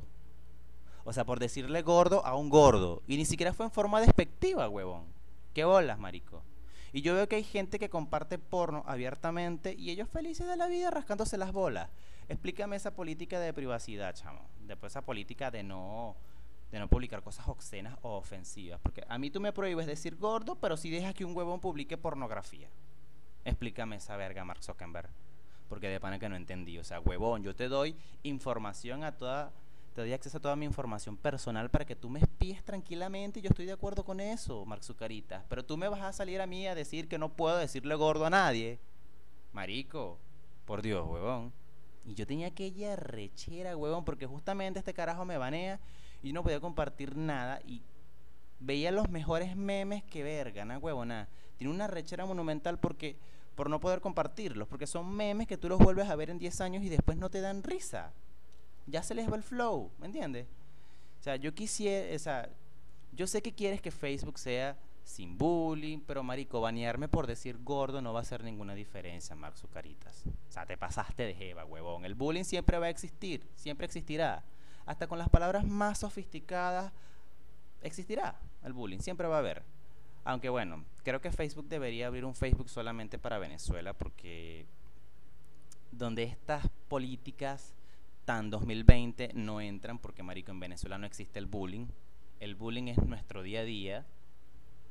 O 1.04 1.13
sea, 1.13 1.25
por 1.25 1.39
decirle 1.39 1.82
gordo 1.82 2.25
a 2.25 2.36
un 2.36 2.50
gordo. 2.50 3.04
Y 3.08 3.18
ni 3.18 3.25
siquiera 3.25 3.54
fue 3.54 3.65
en 3.65 3.72
forma 3.72 4.01
despectiva, 4.01 4.70
huevón. 4.70 5.06
¿Qué 5.54 5.63
bolas, 5.63 6.00
marico? 6.00 6.44
Y 6.92 7.01
yo 7.01 7.13
veo 7.13 7.27
que 7.27 7.36
hay 7.36 7.44
gente 7.44 7.77
que 7.77 7.89
comparte 7.89 8.38
porno 8.39 8.84
abiertamente 8.88 9.75
y 9.77 9.89
ellos 9.89 10.10
felices 10.10 10.48
de 10.48 10.56
la 10.56 10.68
vida 10.68 10.92
rascándose 10.92 11.38
las 11.38 11.51
bolas. 11.51 11.89
Explícame 12.30 12.75
esa 12.75 12.92
política 12.92 13.39
de 13.39 13.54
privacidad, 13.54 14.15
chamo. 14.15 14.48
Después 14.62 14.94
esa 14.94 15.01
política 15.01 15.51
de 15.51 15.63
no 15.63 16.15
de 16.72 16.80
no 16.80 16.88
publicar 16.88 17.22
cosas 17.22 17.48
obscenas 17.48 17.98
o 18.02 18.18
ofensivas. 18.18 18.80
Porque 18.82 19.04
a 19.08 19.18
mí 19.18 19.30
tú 19.30 19.40
me 19.40 19.54
prohíbes 19.54 19.86
decir 19.86 20.16
gordo, 20.16 20.56
pero 20.56 20.78
si 20.78 20.90
dejas 20.90 21.14
que 21.14 21.26
un 21.26 21.36
huevón 21.36 21.60
publique 21.60 21.98
pornografía. 21.98 22.70
Explícame 23.44 23.98
esa 23.98 24.18
verga, 24.18 24.44
Mark 24.44 24.64
Zuckerberg. 24.64 25.10
Porque 25.70 25.90
de 25.90 26.00
pana 26.00 26.20
que 26.20 26.30
no 26.30 26.36
entendí. 26.36 26.78
O 26.78 26.84
sea, 26.84 27.00
huevón, 27.00 27.44
yo 27.44 27.56
te 27.56 27.68
doy 27.68 27.96
información 28.24 29.04
a 29.04 29.12
toda. 29.12 29.52
Te 29.94 30.02
doy 30.02 30.12
acceso 30.12 30.40
a 30.40 30.42
toda 30.42 30.58
mi 30.58 30.66
información 30.66 31.16
personal 31.16 31.70
para 31.70 31.86
que 31.86 31.96
tú 31.96 32.10
me 32.10 32.20
espíes 32.20 32.62
tranquilamente 32.66 33.40
y 33.40 33.44
yo 33.44 33.50
estoy 33.50 33.66
de 33.66 33.72
acuerdo 33.72 34.04
con 34.04 34.20
eso, 34.20 34.66
Mark 34.66 34.84
Zucaritas. 34.84 35.46
Pero 35.48 35.64
tú 35.64 35.78
me 35.78 35.88
vas 35.88 36.02
a 36.02 36.12
salir 36.12 36.42
a 36.42 36.48
mí 36.48 36.68
a 36.68 36.76
decir 36.76 37.08
que 37.08 37.18
no 37.18 37.30
puedo 37.30 37.56
decirle 37.56 37.96
gordo 37.96 38.26
a 38.26 38.30
nadie. 38.30 38.78
Marico, 39.54 40.20
por 40.66 40.82
Dios, 40.82 41.08
huevón. 41.08 41.54
Y 42.04 42.14
yo 42.14 42.28
tenía 42.28 42.48
aquella 42.48 42.98
rechera, 42.98 43.78
huevón, 43.78 44.04
porque 44.04 44.26
justamente 44.26 44.80
este 44.80 44.94
carajo 44.94 45.24
me 45.24 45.38
banea 45.38 45.80
y 46.22 46.34
no 46.34 46.44
podía 46.44 46.60
compartir 46.60 47.16
nada 47.16 47.60
y 47.66 47.82
veía 48.60 48.92
los 48.92 49.10
mejores 49.10 49.56
memes 49.56 50.04
que 50.04 50.24
verga, 50.24 50.66
¿no, 50.66 50.78
huevona? 50.78 51.28
Tiene 51.58 51.74
una 51.74 51.88
rechera 51.88 52.26
monumental 52.26 52.80
porque 52.80 53.18
por 53.56 53.70
no 53.70 53.80
poder 53.80 54.02
compartirlos, 54.02 54.68
porque 54.68 54.88
son 54.88 55.10
memes 55.12 55.48
que 55.48 55.58
tú 55.58 55.70
los 55.70 55.80
vuelves 55.80 56.10
a 56.10 56.16
ver 56.16 56.30
en 56.30 56.38
10 56.38 56.62
años 56.62 56.84
y 56.84 56.90
después 56.90 57.18
no 57.18 57.30
te 57.30 57.42
dan 57.42 57.64
risa. 57.64 58.12
Ya 58.86 59.02
se 59.02 59.16
les 59.16 59.32
va 59.32 59.36
el 59.36 59.44
flow, 59.44 59.92
¿me 59.98 60.08
entiendes? 60.08 60.48
O 61.20 61.24
sea, 61.24 61.38
yo 61.38 61.54
quisiera, 61.56 62.16
o 62.16 62.20
sea, 62.20 62.50
yo 63.14 63.28
sé 63.28 63.42
que 63.42 63.54
quieres 63.54 63.82
que 63.82 63.92
Facebook 63.92 64.38
sea 64.38 64.78
sin 65.04 65.38
bullying, 65.38 66.00
pero 66.00 66.24
marico, 66.24 66.60
banearme 66.60 67.08
por 67.08 67.28
decir 67.28 67.58
gordo 67.64 68.02
no 68.02 68.12
va 68.12 68.20
a 68.20 68.24
hacer 68.24 68.44
ninguna 68.44 68.74
diferencia, 68.76 69.36
Mark 69.36 69.58
Zucaritas. 69.58 70.24
O 70.28 70.52
sea, 70.52 70.66
te 70.66 70.78
pasaste 70.78 71.24
de 71.24 71.34
jeva, 71.34 71.64
huevón. 71.64 72.06
El 72.06 72.16
bullying 72.16 72.44
siempre 72.44 72.78
va 72.78 72.88
a 72.88 72.90
existir, 72.90 73.48
siempre 73.56 73.86
existirá. 73.86 74.44
Hasta 74.86 75.08
con 75.08 75.18
las 75.18 75.30
palabras 75.30 75.65
más 75.65 76.00
sofisticadas 76.00 76.92
existirá 77.82 78.39
el 78.63 78.74
bullying, 78.74 79.00
siempre 79.00 79.27
va 79.27 79.38
a 79.38 79.39
haber. 79.39 79.63
Aunque 80.24 80.50
bueno, 80.50 80.84
creo 81.04 81.22
que 81.22 81.32
Facebook 81.32 81.68
debería 81.68 82.08
abrir 82.08 82.25
un 82.25 82.36
Facebook 82.36 82.70
solamente 82.70 83.20
para 83.20 83.38
Venezuela 83.38 83.94
porque 83.94 84.65
donde 85.92 86.24
estas 86.24 86.68
políticas 86.88 87.75
tan 88.25 88.50
2020 88.50 89.32
no 89.36 89.62
entran 89.62 90.00
porque 90.00 90.24
marico 90.24 90.51
en 90.51 90.60
Venezuela 90.60 90.98
no 90.98 91.06
existe 91.06 91.39
el 91.39 91.46
bullying. 91.46 91.88
El 92.39 92.56
bullying 92.56 92.88
es 92.88 92.98
nuestro 92.98 93.44
día 93.44 93.62
a 93.62 93.63
día. 93.63 94.06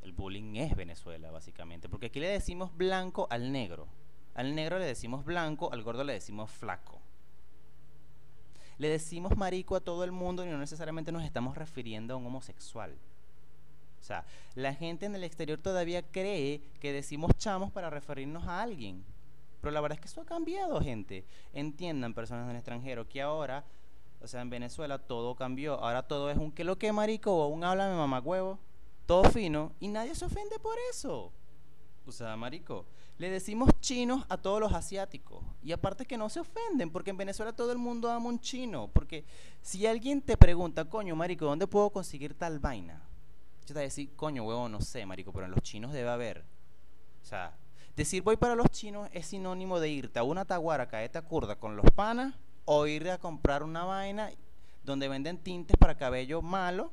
El 0.02 0.12
bullying 0.12 0.54
es 0.56 0.76
Venezuela 0.76 1.30
básicamente, 1.30 1.88
porque 1.88 2.06
aquí 2.06 2.20
le 2.20 2.28
decimos 2.28 2.76
blanco 2.76 3.26
al 3.30 3.52
negro. 3.52 3.88
Al 4.34 4.54
negro 4.54 4.78
le 4.78 4.84
decimos 4.84 5.24
blanco, 5.24 5.72
al 5.72 5.82
gordo 5.82 6.04
le 6.04 6.12
decimos 6.12 6.50
flaco. 6.50 7.00
Le 8.78 8.88
decimos 8.88 9.36
marico 9.36 9.76
a 9.76 9.80
todo 9.80 10.04
el 10.04 10.12
mundo 10.12 10.44
y 10.44 10.48
no 10.48 10.58
necesariamente 10.58 11.12
nos 11.12 11.24
estamos 11.24 11.56
refiriendo 11.56 12.14
a 12.14 12.16
un 12.16 12.26
homosexual. 12.26 12.96
O 14.00 14.06
sea, 14.06 14.24
la 14.54 14.74
gente 14.74 15.06
en 15.06 15.14
el 15.14 15.24
exterior 15.24 15.58
todavía 15.58 16.02
cree 16.02 16.60
que 16.80 16.92
decimos 16.92 17.30
chamos 17.38 17.72
para 17.72 17.88
referirnos 17.88 18.44
a 18.46 18.60
alguien. 18.60 19.04
Pero 19.62 19.72
la 19.72 19.80
verdad 19.80 19.96
es 19.96 20.02
que 20.02 20.08
eso 20.08 20.20
ha 20.20 20.26
cambiado, 20.26 20.78
gente. 20.82 21.24
Entiendan, 21.54 22.12
personas 22.12 22.46
del 22.46 22.56
extranjero, 22.56 23.08
que 23.08 23.22
ahora, 23.22 23.64
o 24.20 24.28
sea, 24.28 24.42
en 24.42 24.50
Venezuela 24.50 24.98
todo 24.98 25.34
cambió. 25.36 25.80
Ahora 25.80 26.02
todo 26.02 26.30
es 26.30 26.36
un 26.36 26.52
que 26.52 26.64
lo 26.64 26.76
que 26.76 26.92
marico 26.92 27.34
o 27.34 27.48
un 27.48 27.64
háblame 27.64 27.96
mamagüevo. 27.96 28.58
Todo 29.06 29.24
fino 29.30 29.72
y 29.80 29.88
nadie 29.88 30.14
se 30.14 30.26
ofende 30.26 30.58
por 30.58 30.76
eso. 30.90 31.32
O 32.06 32.12
sea, 32.12 32.36
marico, 32.36 32.86
le 33.18 33.30
decimos 33.30 33.70
chinos 33.80 34.24
a 34.28 34.36
todos 34.36 34.60
los 34.60 34.72
asiáticos. 34.72 35.42
Y 35.62 35.72
aparte 35.72 36.04
que 36.04 36.18
no 36.18 36.28
se 36.28 36.40
ofenden, 36.40 36.90
porque 36.90 37.10
en 37.10 37.16
Venezuela 37.16 37.52
todo 37.52 37.72
el 37.72 37.78
mundo 37.78 38.10
ama 38.10 38.28
un 38.28 38.40
chino. 38.40 38.88
Porque 38.92 39.24
si 39.62 39.86
alguien 39.86 40.20
te 40.20 40.36
pregunta, 40.36 40.84
coño, 40.84 41.16
marico, 41.16 41.46
¿dónde 41.46 41.66
puedo 41.66 41.90
conseguir 41.90 42.34
tal 42.34 42.58
vaina? 42.58 43.02
Yo 43.62 43.68
te 43.68 43.74
voy 43.74 43.82
a 43.82 43.84
decir, 43.84 44.14
coño, 44.16 44.44
huevo, 44.44 44.68
no 44.68 44.80
sé, 44.80 45.06
marico, 45.06 45.32
pero 45.32 45.46
en 45.46 45.52
los 45.52 45.62
chinos 45.62 45.92
debe 45.92 46.10
haber. 46.10 46.44
O 47.22 47.26
sea, 47.26 47.56
decir 47.96 48.22
voy 48.22 48.36
para 48.36 48.54
los 48.54 48.68
chinos 48.68 49.08
es 49.12 49.26
sinónimo 49.26 49.80
de 49.80 49.88
irte 49.88 50.18
a 50.18 50.24
una 50.24 50.44
taguara, 50.44 50.88
caeta 50.88 51.22
curda 51.22 51.56
con 51.56 51.76
los 51.76 51.90
panas, 51.92 52.34
o 52.66 52.86
ir 52.86 53.08
a 53.10 53.18
comprar 53.18 53.62
una 53.62 53.84
vaina 53.84 54.30
donde 54.84 55.08
venden 55.08 55.38
tintes 55.38 55.76
para 55.78 55.96
cabello 55.96 56.42
malo, 56.42 56.92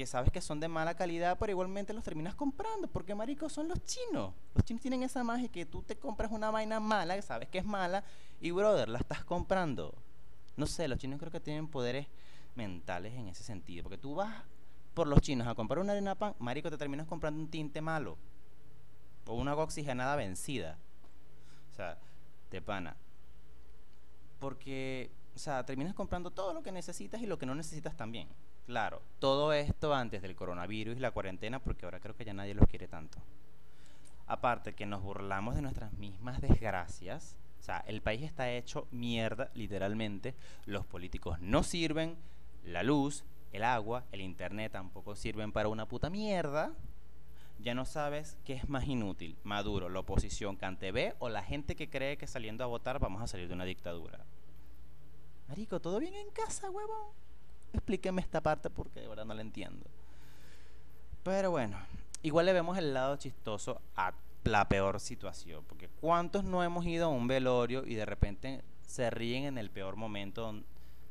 que 0.00 0.06
sabes 0.06 0.32
que 0.32 0.40
son 0.40 0.60
de 0.60 0.66
mala 0.66 0.94
calidad, 0.94 1.36
pero 1.38 1.52
igualmente 1.52 1.92
los 1.92 2.02
terminas 2.02 2.34
comprando, 2.34 2.88
porque 2.88 3.14
marico, 3.14 3.50
son 3.50 3.68
los 3.68 3.84
chinos. 3.84 4.32
Los 4.54 4.64
chinos 4.64 4.80
tienen 4.80 5.02
esa 5.02 5.22
magia 5.22 5.46
que 5.48 5.66
tú 5.66 5.82
te 5.82 5.94
compras 5.94 6.32
una 6.32 6.50
vaina 6.50 6.80
mala, 6.80 7.16
que 7.16 7.20
sabes 7.20 7.50
que 7.50 7.58
es 7.58 7.66
mala, 7.66 8.02
y 8.40 8.50
brother, 8.50 8.88
la 8.88 8.98
estás 8.98 9.22
comprando. 9.24 9.94
No 10.56 10.64
sé, 10.64 10.88
los 10.88 10.98
chinos 10.98 11.18
creo 11.18 11.30
que 11.30 11.38
tienen 11.38 11.68
poderes 11.68 12.06
mentales 12.54 13.12
en 13.12 13.28
ese 13.28 13.44
sentido, 13.44 13.82
porque 13.82 13.98
tú 13.98 14.14
vas 14.14 14.42
por 14.94 15.06
los 15.06 15.20
chinos 15.20 15.46
a 15.46 15.54
comprar 15.54 15.80
una 15.80 15.92
arena 15.92 16.14
pan, 16.14 16.34
marico, 16.38 16.70
te 16.70 16.78
terminas 16.78 17.06
comprando 17.06 17.38
un 17.38 17.50
tinte 17.50 17.82
malo. 17.82 18.16
O 19.26 19.34
una 19.34 19.50
agua 19.50 19.64
oxigenada 19.64 20.16
vencida. 20.16 20.78
O 21.72 21.76
sea, 21.76 21.98
de 22.50 22.62
pana. 22.62 22.96
Porque, 24.38 25.10
o 25.36 25.38
sea, 25.38 25.66
terminas 25.66 25.92
comprando 25.92 26.30
todo 26.30 26.54
lo 26.54 26.62
que 26.62 26.72
necesitas 26.72 27.20
y 27.20 27.26
lo 27.26 27.38
que 27.38 27.44
no 27.44 27.54
necesitas 27.54 27.94
también. 27.98 28.28
Claro, 28.70 29.02
todo 29.18 29.52
esto 29.52 29.92
antes 29.92 30.22
del 30.22 30.36
coronavirus 30.36 30.96
y 30.96 31.00
la 31.00 31.10
cuarentena, 31.10 31.58
porque 31.58 31.86
ahora 31.86 31.98
creo 31.98 32.14
que 32.14 32.24
ya 32.24 32.32
nadie 32.32 32.54
los 32.54 32.68
quiere 32.68 32.86
tanto. 32.86 33.18
Aparte 34.28 34.74
que 34.74 34.86
nos 34.86 35.02
burlamos 35.02 35.56
de 35.56 35.62
nuestras 35.62 35.92
mismas 35.94 36.40
desgracias. 36.40 37.34
O 37.58 37.64
sea, 37.64 37.82
el 37.88 38.00
país 38.00 38.22
está 38.22 38.48
hecho 38.48 38.86
mierda, 38.92 39.50
literalmente. 39.54 40.36
Los 40.66 40.86
políticos 40.86 41.40
no 41.40 41.64
sirven. 41.64 42.16
La 42.64 42.84
luz, 42.84 43.24
el 43.50 43.64
agua, 43.64 44.04
el 44.12 44.20
internet 44.20 44.70
tampoco 44.70 45.16
sirven 45.16 45.50
para 45.50 45.68
una 45.68 45.86
puta 45.86 46.08
mierda. 46.08 46.72
Ya 47.58 47.74
no 47.74 47.84
sabes 47.84 48.38
qué 48.44 48.52
es 48.52 48.68
más 48.68 48.86
inútil, 48.86 49.36
Maduro, 49.42 49.88
la 49.88 49.98
oposición 49.98 50.54
Cantebé 50.54 51.16
o 51.18 51.28
la 51.28 51.42
gente 51.42 51.74
que 51.74 51.90
cree 51.90 52.16
que 52.16 52.28
saliendo 52.28 52.62
a 52.62 52.68
votar 52.68 53.00
vamos 53.00 53.20
a 53.20 53.26
salir 53.26 53.48
de 53.48 53.54
una 53.54 53.64
dictadura. 53.64 54.24
Marico, 55.48 55.80
¿todo 55.80 55.98
bien 55.98 56.14
en 56.14 56.30
casa, 56.30 56.70
huevón? 56.70 57.29
Explíqueme 57.72 58.20
esta 58.20 58.40
parte 58.40 58.70
porque 58.70 59.00
de 59.00 59.08
verdad 59.08 59.24
no 59.24 59.34
la 59.34 59.42
entiendo. 59.42 59.86
Pero 61.22 61.50
bueno, 61.50 61.78
igual 62.22 62.46
le 62.46 62.52
vemos 62.52 62.78
el 62.78 62.94
lado 62.94 63.16
chistoso 63.16 63.80
a 63.96 64.12
la 64.44 64.68
peor 64.68 65.00
situación. 65.00 65.64
Porque 65.68 65.88
¿cuántos 66.00 66.44
no 66.44 66.64
hemos 66.64 66.86
ido 66.86 67.06
a 67.06 67.08
un 67.08 67.26
velorio 67.26 67.84
y 67.86 67.94
de 67.94 68.06
repente 68.06 68.62
se 68.86 69.10
ríen 69.10 69.44
en 69.44 69.58
el 69.58 69.70
peor 69.70 69.96
momento? 69.96 70.54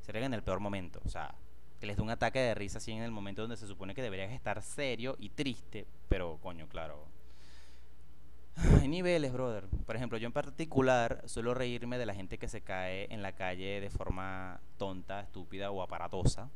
Se 0.02 0.12
ríen 0.12 0.26
en 0.26 0.34
el 0.34 0.44
peor 0.44 0.60
momento. 0.60 1.00
O 1.06 1.10
sea, 1.10 1.34
que 1.80 1.86
les 1.86 1.98
da 1.98 2.04
un 2.04 2.10
ataque 2.10 2.40
de 2.40 2.56
risa 2.56 2.80
así 2.80 2.92
en 2.92 3.04
el 3.04 3.12
momento 3.12 3.42
donde 3.42 3.58
se 3.58 3.68
supone 3.68 3.96
que 3.96 4.02
deberías 4.02 4.32
estar 4.32 4.62
serio 4.62 5.16
y 5.20 5.30
triste. 5.30 5.86
Pero, 6.10 6.40
coño, 6.42 6.68
claro. 6.68 7.06
Hay 8.82 8.88
niveles, 8.88 9.32
brother. 9.32 9.68
Por 9.86 9.96
ejemplo, 9.96 10.18
yo 10.18 10.26
en 10.28 10.34
particular 10.34 11.24
suelo 11.26 11.54
reírme 11.54 11.98
de 11.98 12.06
la 12.06 12.14
gente 12.14 12.38
que 12.38 12.50
se 12.50 12.62
cae 12.62 13.08
en 13.14 13.22
la 13.22 13.32
calle 13.32 13.80
de 13.80 13.90
forma 13.90 14.60
tonta, 14.78 15.22
estúpida 15.22 15.72
o 15.72 15.82
aparatosa. 15.82 16.50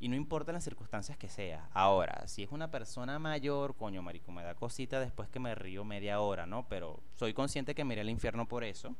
Y 0.00 0.08
no 0.08 0.16
importa 0.16 0.52
las 0.52 0.64
circunstancias 0.64 1.18
que 1.18 1.28
sea. 1.28 1.68
Ahora, 1.74 2.26
si 2.26 2.42
es 2.42 2.50
una 2.50 2.70
persona 2.70 3.18
mayor, 3.18 3.76
coño, 3.76 4.02
marico, 4.02 4.32
me 4.32 4.42
da 4.42 4.54
cosita 4.54 5.00
después 5.00 5.28
que 5.28 5.38
me 5.38 5.54
río 5.54 5.84
media 5.84 6.20
hora, 6.20 6.46
¿no? 6.46 6.66
Pero 6.68 6.98
soy 7.16 7.34
consciente 7.34 7.74
que 7.74 7.84
me 7.84 7.94
iré 7.94 8.00
al 8.00 8.10
infierno 8.10 8.48
por 8.48 8.64
eso 8.64 8.96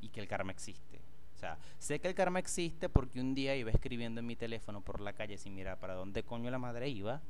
y 0.00 0.08
que 0.08 0.20
el 0.20 0.26
karma 0.26 0.50
existe. 0.50 1.00
O 1.36 1.38
sea, 1.38 1.58
sé 1.78 2.00
que 2.00 2.08
el 2.08 2.14
karma 2.14 2.38
existe 2.38 2.88
porque 2.88 3.20
un 3.20 3.34
día 3.34 3.54
iba 3.54 3.70
escribiendo 3.70 4.20
en 4.20 4.26
mi 4.26 4.34
teléfono 4.34 4.80
por 4.80 5.00
la 5.00 5.12
calle 5.12 5.36
sin 5.36 5.54
mirar 5.54 5.78
para 5.78 5.94
dónde 5.94 6.22
coño 6.22 6.50
la 6.50 6.58
madre 6.58 6.88
iba. 6.88 7.20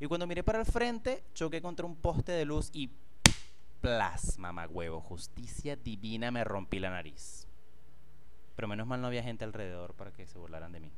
Y 0.00 0.06
cuando 0.06 0.26
miré 0.26 0.42
para 0.42 0.60
el 0.60 0.66
frente, 0.66 1.22
choqué 1.34 1.60
contra 1.60 1.84
un 1.86 1.96
poste 1.96 2.32
de 2.32 2.44
luz 2.44 2.70
y 2.72 2.90
plas, 3.80 4.38
huevo, 4.70 5.00
justicia 5.00 5.76
divina, 5.76 6.30
me 6.30 6.44
rompí 6.44 6.78
la 6.78 6.90
nariz. 6.90 7.46
Pero 8.56 8.68
menos 8.68 8.86
mal 8.86 9.00
no 9.00 9.06
había 9.06 9.22
gente 9.22 9.44
alrededor 9.44 9.94
para 9.94 10.12
que 10.12 10.26
se 10.26 10.38
burlaran 10.38 10.72
de 10.72 10.80
mí. 10.80 10.92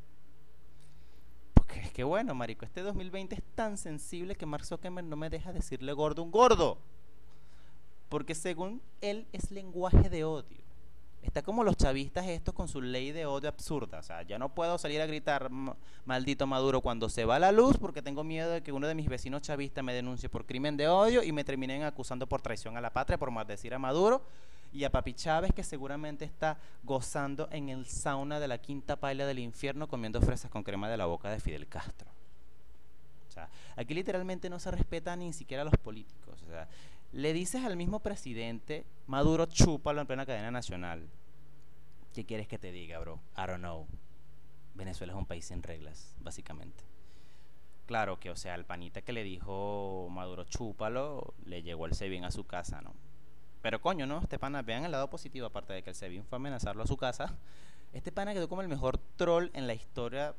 Porque 1.55 1.81
es 1.81 1.93
que 1.93 2.05
bueno, 2.05 2.35
marico, 2.35 2.65
este 2.65 2.83
2020 2.83 3.35
es 3.35 3.43
tan 3.55 3.77
sensible 3.77 4.35
que 4.35 4.47
Mark 4.47 4.65
Zuckerberg 4.65 5.07
no 5.07 5.17
me 5.17 5.31
deja 5.31 5.53
decirle 5.53 5.93
gordo 5.93 6.23
un 6.23 6.31
gordo. 6.31 6.79
Porque 8.09 8.35
según 8.35 8.83
él 9.01 9.27
es 9.33 9.51
lenguaje 9.51 10.09
de 10.09 10.25
odio. 10.25 10.70
Está 11.23 11.43
como 11.43 11.65
los 11.65 11.77
chavistas 11.77 12.27
estos 12.27 12.55
con 12.55 12.67
su 12.67 12.81
ley 12.81 13.13
de 13.13 13.27
odio 13.27 13.49
absurda. 13.51 13.99
O 13.99 14.03
sea, 14.03 14.23
ya 14.23 14.39
no 14.39 14.49
puedo 14.55 14.79
salir 14.79 15.01
a 15.03 15.07
gritar 15.07 15.51
"Ma- 15.51 15.77
maldito 16.07 16.47
Maduro 16.47 16.81
cuando 16.81 17.09
se 17.11 17.25
va 17.27 17.39
la 17.39 17.53
luz 17.53 17.77
porque 17.77 18.01
tengo 18.01 18.25
miedo 18.25 18.51
de 18.53 18.63
que 18.63 18.73
uno 18.73 18.87
de 18.89 18.95
mis 18.95 19.09
vecinos 19.09 19.43
chavistas 19.43 19.85
me 19.85 19.93
denuncie 19.93 20.29
por 20.31 20.47
crimen 20.47 20.77
de 20.79 20.89
odio 20.89 21.23
y 21.23 21.31
me 21.33 21.45
terminen 21.45 21.83
acusando 21.83 22.27
por 22.27 22.41
traición 22.41 22.77
a 22.79 22.81
la 22.81 22.91
patria 22.91 23.19
por 23.19 23.31
maldecir 23.31 23.75
a 23.75 23.79
Maduro 23.79 24.23
y 24.73 24.85
a 24.85 24.91
Papi 24.91 25.13
Chávez 25.13 25.53
que 25.53 25.63
seguramente 25.63 26.25
está 26.25 26.57
gozando 26.85 27.49
en 27.53 27.69
el 27.69 27.85
sauna 27.87 28.41
de 28.41 28.49
la 28.49 28.57
quinta 28.59 28.97
paila 28.97 29.27
del 29.27 29.41
infierno 29.41 29.89
comiendo 29.89 30.21
fresas 30.23 30.51
con 30.51 30.63
crema 30.63 30.89
de 30.89 30.97
la 30.97 31.05
boca 31.07 31.29
de 31.29 31.39
Fidel 31.39 31.67
Castro. 31.69 32.09
O 33.29 33.33
sea, 33.33 33.49
aquí 33.77 33.95
literalmente 33.95 34.49
no 34.49 34.59
se 34.59 34.71
respeta 34.71 35.15
ni 35.17 35.33
siquiera 35.33 35.63
a 35.63 35.65
los 35.65 35.75
políticos. 35.77 36.45
Le 37.13 37.33
dices 37.33 37.65
al 37.65 37.77
mismo 37.77 38.01
presidente, 38.01 38.87
Maduro, 39.07 39.47
chúpalo 39.47 40.01
en 40.01 40.07
plena 40.07 40.27
cadena 40.27 40.51
nacional. 40.51 41.09
¿Qué 42.15 42.25
quieres 42.25 42.49
que 42.49 42.59
te 42.59 42.73
diga, 42.73 42.99
bro? 42.99 43.21
I 43.37 43.47
don't 43.47 43.59
know. 43.59 43.87
Venezuela 44.75 45.13
es 45.13 45.19
un 45.19 45.27
país 45.27 45.45
sin 45.47 45.63
reglas, 45.63 46.17
básicamente. 46.21 46.85
Claro 47.87 48.21
que, 48.21 48.31
o 48.31 48.37
sea, 48.37 48.55
el 48.55 48.65
panita 48.65 49.03
que 49.03 49.13
le 49.13 49.25
dijo 49.25 50.09
Maduro, 50.11 50.45
chúpalo, 50.45 51.35
le 51.45 51.63
llegó 51.63 51.87
el 51.87 51.95
SEBIN 51.95 52.25
a 52.25 52.31
su 52.31 52.45
casa, 52.45 52.81
¿no? 52.81 52.95
Pero 53.63 53.81
coño, 53.81 54.07
¿no? 54.07 54.21
Este 54.21 54.39
pana, 54.39 54.63
vean 54.63 54.85
el 54.85 54.93
lado 54.93 55.11
positivo, 55.11 55.47
aparte 55.47 55.73
de 55.73 55.83
que 55.83 55.91
el 55.91 55.97
SEBIN 55.97 56.25
fue 56.25 56.37
a 56.37 56.39
amenazarlo 56.39 56.83
a 56.83 56.87
su 56.87 56.97
casa. 56.97 57.37
Este 57.93 58.13
pana 58.13 58.33
quedó 58.33 58.49
como 58.49 58.63
el 58.63 58.69
mejor 58.69 58.99
troll 59.17 59.51
en 59.53 59.67
la 59.67 59.75
historia 59.75 60.37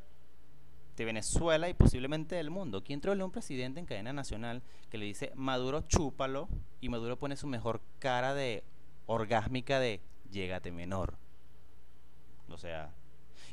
de 1.02 1.06
Venezuela 1.06 1.68
y 1.68 1.74
posiblemente 1.74 2.36
del 2.36 2.52
mundo. 2.52 2.84
¿Quién 2.84 3.02
troleó 3.02 3.26
un 3.26 3.32
presidente 3.32 3.80
en 3.80 3.88
cadena 3.88 4.14
nacional 4.14 4.62
que 4.92 5.00
le 5.00 5.06
dice 5.06 5.32
Maduro 5.36 5.82
chúpalo 5.82 6.48
y 6.80 6.90
Maduro 6.90 7.18
pone 7.18 7.36
su 7.36 7.48
mejor 7.48 7.82
cara 7.98 8.36
de 8.36 8.64
orgásmica 9.08 9.80
de 9.80 10.00
llégate 10.30 10.72
menor? 10.72 11.18
O 12.50 12.58
sea, 12.58 12.94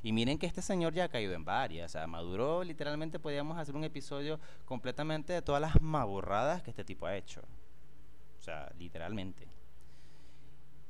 y 0.02 0.12
miren 0.12 0.38
que 0.38 0.47
este 0.47 0.61
señor 0.61 0.93
ya 0.93 1.05
ha 1.05 1.09
caído 1.09 1.33
en 1.33 1.47
varias. 1.47 1.90
O 1.90 1.93
sea, 1.93 2.07
Maduro 2.07 2.62
literalmente 2.64 3.19
podíamos 3.19 3.57
hacer 3.57 3.75
un 3.75 3.85
episodio 3.85 4.38
completamente 4.67 5.33
de 5.33 5.40
todas 5.40 5.62
las 5.62 5.81
maburradas 5.81 6.62
que 6.62 6.71
este 6.71 6.85
tipo 6.85 7.07
ha 7.07 7.17
hecho. 7.17 7.40
O 8.38 8.43
sea, 8.43 8.71
literalmente. 8.78 9.49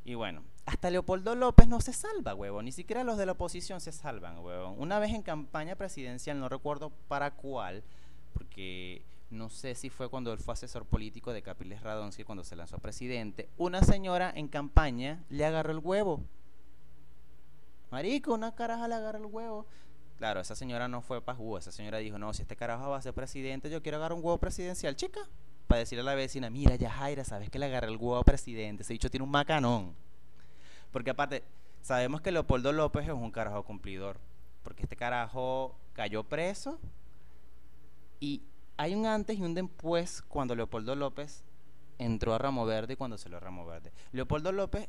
Y 0.08 0.14
bueno, 0.14 0.42
hasta 0.64 0.88
Leopoldo 0.88 1.34
López 1.34 1.68
no 1.68 1.82
se 1.82 1.92
salva, 1.92 2.34
huevón. 2.34 2.64
Ni 2.64 2.72
siquiera 2.72 3.04
los 3.04 3.18
de 3.18 3.26
la 3.26 3.32
oposición 3.32 3.78
se 3.82 3.92
salvan, 3.92 4.38
huevón. 4.38 4.74
Una 4.78 4.98
vez 4.98 5.12
en 5.12 5.20
campaña 5.20 5.76
presidencial, 5.76 6.40
no 6.40 6.48
recuerdo 6.48 6.88
para 7.08 7.32
cuál, 7.32 7.84
porque 8.32 9.02
no 9.28 9.50
sé 9.50 9.74
si 9.74 9.90
fue 9.90 10.08
cuando 10.08 10.32
él 10.32 10.38
fue 10.38 10.54
asesor 10.54 10.86
político 10.86 11.34
de 11.34 11.42
Capiles 11.42 11.82
Radonsky 11.82 12.24
cuando 12.24 12.42
se 12.42 12.56
lanzó 12.56 12.76
a 12.76 12.78
presidente, 12.78 13.50
una 13.58 13.82
señora 13.82 14.32
en 14.34 14.48
campaña 14.48 15.22
le 15.28 15.44
agarró 15.44 15.72
el 15.72 15.80
huevo. 15.80 16.22
Marico, 17.90 18.32
una 18.32 18.54
caraja 18.54 18.88
le 18.88 18.94
agarró 18.94 19.18
el 19.18 19.26
huevo. 19.26 19.66
Claro, 20.16 20.40
esa 20.40 20.56
señora 20.56 20.88
no 20.88 21.02
fue 21.02 21.20
para 21.20 21.36
jugo. 21.36 21.58
Esa 21.58 21.70
señora 21.70 21.98
dijo, 21.98 22.18
no, 22.18 22.32
si 22.32 22.40
este 22.40 22.56
carajo 22.56 22.88
va 22.88 22.96
a 22.96 23.02
ser 23.02 23.12
presidente, 23.12 23.68
yo 23.68 23.82
quiero 23.82 23.98
agarrar 23.98 24.16
un 24.16 24.24
huevo 24.24 24.38
presidencial, 24.38 24.96
chica. 24.96 25.20
Para 25.68 25.80
decirle 25.80 26.00
a 26.00 26.04
la 26.04 26.14
vecina, 26.14 26.48
mira, 26.48 26.76
ya 26.76 26.90
Jaira, 26.90 27.24
sabes 27.24 27.50
que 27.50 27.58
le 27.58 27.66
agarré 27.66 27.88
el 27.88 27.98
huevo 27.98 28.24
presidente. 28.24 28.82
Ese 28.82 28.94
dicho 28.94 29.10
tiene 29.10 29.22
un 29.22 29.30
macanón. 29.30 29.94
Porque 30.90 31.10
aparte, 31.10 31.44
sabemos 31.82 32.22
que 32.22 32.32
Leopoldo 32.32 32.72
López 32.72 33.06
es 33.06 33.12
un 33.12 33.30
carajo 33.30 33.62
cumplidor. 33.64 34.18
Porque 34.62 34.84
este 34.84 34.96
carajo 34.96 35.76
cayó 35.92 36.24
preso. 36.24 36.80
Y 38.18 38.42
hay 38.78 38.94
un 38.94 39.04
antes 39.04 39.38
y 39.38 39.42
un 39.42 39.54
después 39.54 40.22
cuando 40.22 40.56
Leopoldo 40.56 40.94
López 40.94 41.44
entró 41.98 42.32
a 42.32 42.38
Ramo 42.38 42.64
Verde 42.64 42.94
y 42.94 42.96
cuando 42.96 43.18
se 43.18 43.28
lo 43.28 43.38
Ramo 43.38 43.66
Verde. 43.66 43.92
Leopoldo 44.12 44.52
López 44.52 44.88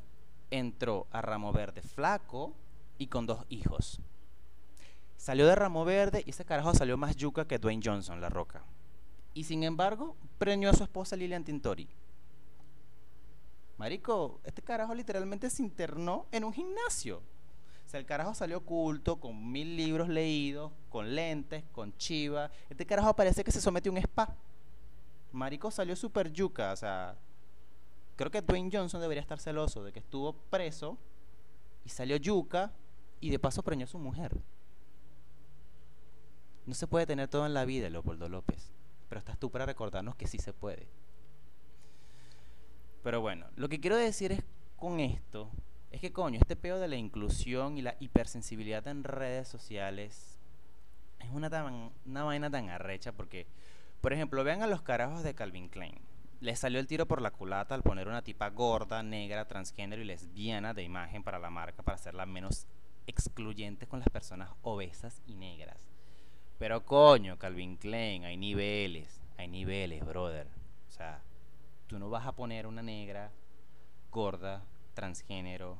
entró 0.49 1.08
a 1.12 1.21
Ramo 1.21 1.51
Verde 1.51 1.82
flaco 1.82 2.53
y 2.97 3.08
con 3.08 3.25
dos 3.25 3.45
hijos. 3.49 3.99
Salió 5.17 5.45
de 5.45 5.56
Ramo 5.56 5.84
Verde 5.84 6.23
y 6.25 6.30
ese 6.30 6.45
carajo 6.45 6.73
salió 6.73 6.95
más 6.95 7.17
yuca 7.17 7.45
que 7.45 7.60
Dwayne 7.60 7.82
Johnson, 7.84 8.21
la 8.21 8.30
roca. 8.30 8.63
Y 9.39 9.45
sin 9.45 9.63
embargo, 9.63 10.17
preñó 10.38 10.69
a 10.69 10.73
su 10.73 10.84
esposa 10.84 11.15
Lilian 11.15 11.45
Tintori. 11.45 11.88
Marico, 13.78 14.41
este 14.43 14.62
carajo 14.62 14.93
literalmente 14.93 15.49
se 15.49 15.63
internó 15.63 16.25
en 16.34 16.43
un 16.43 16.52
gimnasio. 16.52 17.19
O 17.86 17.89
sea, 17.89 18.02
el 18.02 18.06
carajo 18.06 18.34
salió 18.36 18.58
oculto, 18.58 19.17
con 19.17 19.49
mil 19.49 19.78
libros 19.78 20.10
leídos, 20.10 20.73
con 20.89 21.15
lentes, 21.15 21.63
con 21.71 21.95
chiva. 21.95 22.52
Este 22.69 22.86
carajo 22.86 23.15
parece 23.15 23.41
que 23.45 23.54
se 23.54 23.62
sometió 23.62 23.93
a 23.93 23.95
un 23.95 23.99
spa. 23.99 24.36
Marico 25.32 25.71
salió 25.71 25.95
super 25.95 26.30
yuca, 26.34 26.73
o 26.73 26.75
sea... 26.75 27.17
Creo 28.17 28.32
que 28.32 28.41
Dwayne 28.41 28.69
Johnson 28.73 28.99
debería 28.99 29.21
estar 29.21 29.39
celoso 29.39 29.86
de 29.86 29.93
que 29.93 29.99
estuvo 29.99 30.34
preso 30.34 30.97
y 31.86 31.89
salió 31.89 32.17
yuca 32.17 32.73
y 33.21 33.30
de 33.30 33.39
paso 33.39 33.63
preñó 33.63 33.86
a 33.86 33.88
su 33.88 33.99
mujer. 33.99 34.38
No 36.65 36.73
se 36.73 36.88
puede 36.88 37.06
tener 37.06 37.30
todo 37.30 37.45
en 37.45 37.54
la 37.54 37.63
vida, 37.63 37.89
Leopoldo 37.89 38.28
López. 38.28 38.73
Pero 39.10 39.19
estás 39.19 39.38
tú 39.38 39.52
para 39.52 39.65
recordarnos 39.65 40.15
que 40.15 40.28
sí 40.28 40.38
se 40.38 40.54
puede. 40.54 40.88
Pero 43.04 43.22
bueno, 43.22 43.48
lo 43.56 43.69
que 43.69 43.80
quiero 43.80 43.98
decir 43.98 44.32
es 44.32 44.43
con 44.76 45.00
esto, 45.00 45.52
es 45.91 46.02
que 46.02 46.13
coño, 46.13 46.39
este 46.39 46.56
peo 46.56 46.80
de 46.80 46.88
la 46.88 46.95
inclusión 46.95 47.78
y 47.78 47.82
la 47.82 47.95
hipersensibilidad 48.00 48.88
en 48.88 49.04
redes 49.04 49.48
sociales 49.48 50.38
es 51.19 51.30
una, 51.32 51.50
tan, 51.50 51.91
una 52.06 52.24
vaina 52.24 52.50
tan 52.50 52.69
arrecha 52.69 53.12
porque, 53.12 53.48
por 54.02 54.13
ejemplo, 54.13 54.43
vean 54.43 54.62
a 54.62 54.67
los 54.67 54.82
carajos 54.82 55.24
de 55.24 55.34
Calvin 55.34 55.69
Klein. 55.69 56.00
Les 56.41 56.60
salió 56.60 56.80
el 56.80 56.88
tiro 56.88 57.06
por 57.06 57.22
la 57.22 57.32
culata 57.32 57.76
al 57.76 57.84
poner 57.84 58.08
una 58.08 58.22
tipa 58.22 58.50
gorda, 58.50 59.04
negra, 59.04 59.48
transgénero 59.48 60.02
y 60.02 60.06
lesbiana 60.06 60.74
de 60.74 60.84
imagen 60.84 61.24
para 61.24 61.39
la 61.39 61.50
marca 61.50 61.84
para 61.84 61.95
hacerla 61.95 62.26
menos 62.26 62.65
excluyente 63.08 63.88
con 63.88 64.00
las 64.00 64.10
personas 64.10 64.52
obesas 64.62 65.22
y 65.26 65.36
negras. 65.36 65.98
Pero 66.60 66.86
coño, 66.86 67.39
Calvin 67.39 67.78
Klein, 67.78 68.26
hay 68.26 68.36
niveles, 68.36 69.22
hay 69.38 69.48
niveles, 69.48 70.06
brother. 70.06 70.45
O 70.89 70.91
sea, 70.91 71.22
tú 71.88 71.98
no 71.98 72.10
vas 72.10 72.28
a 72.28 72.34
poner 72.34 72.67
una 72.67 72.84
negra, 72.84 73.32
gorda, 74.12 74.62
transgénero. 74.93 75.72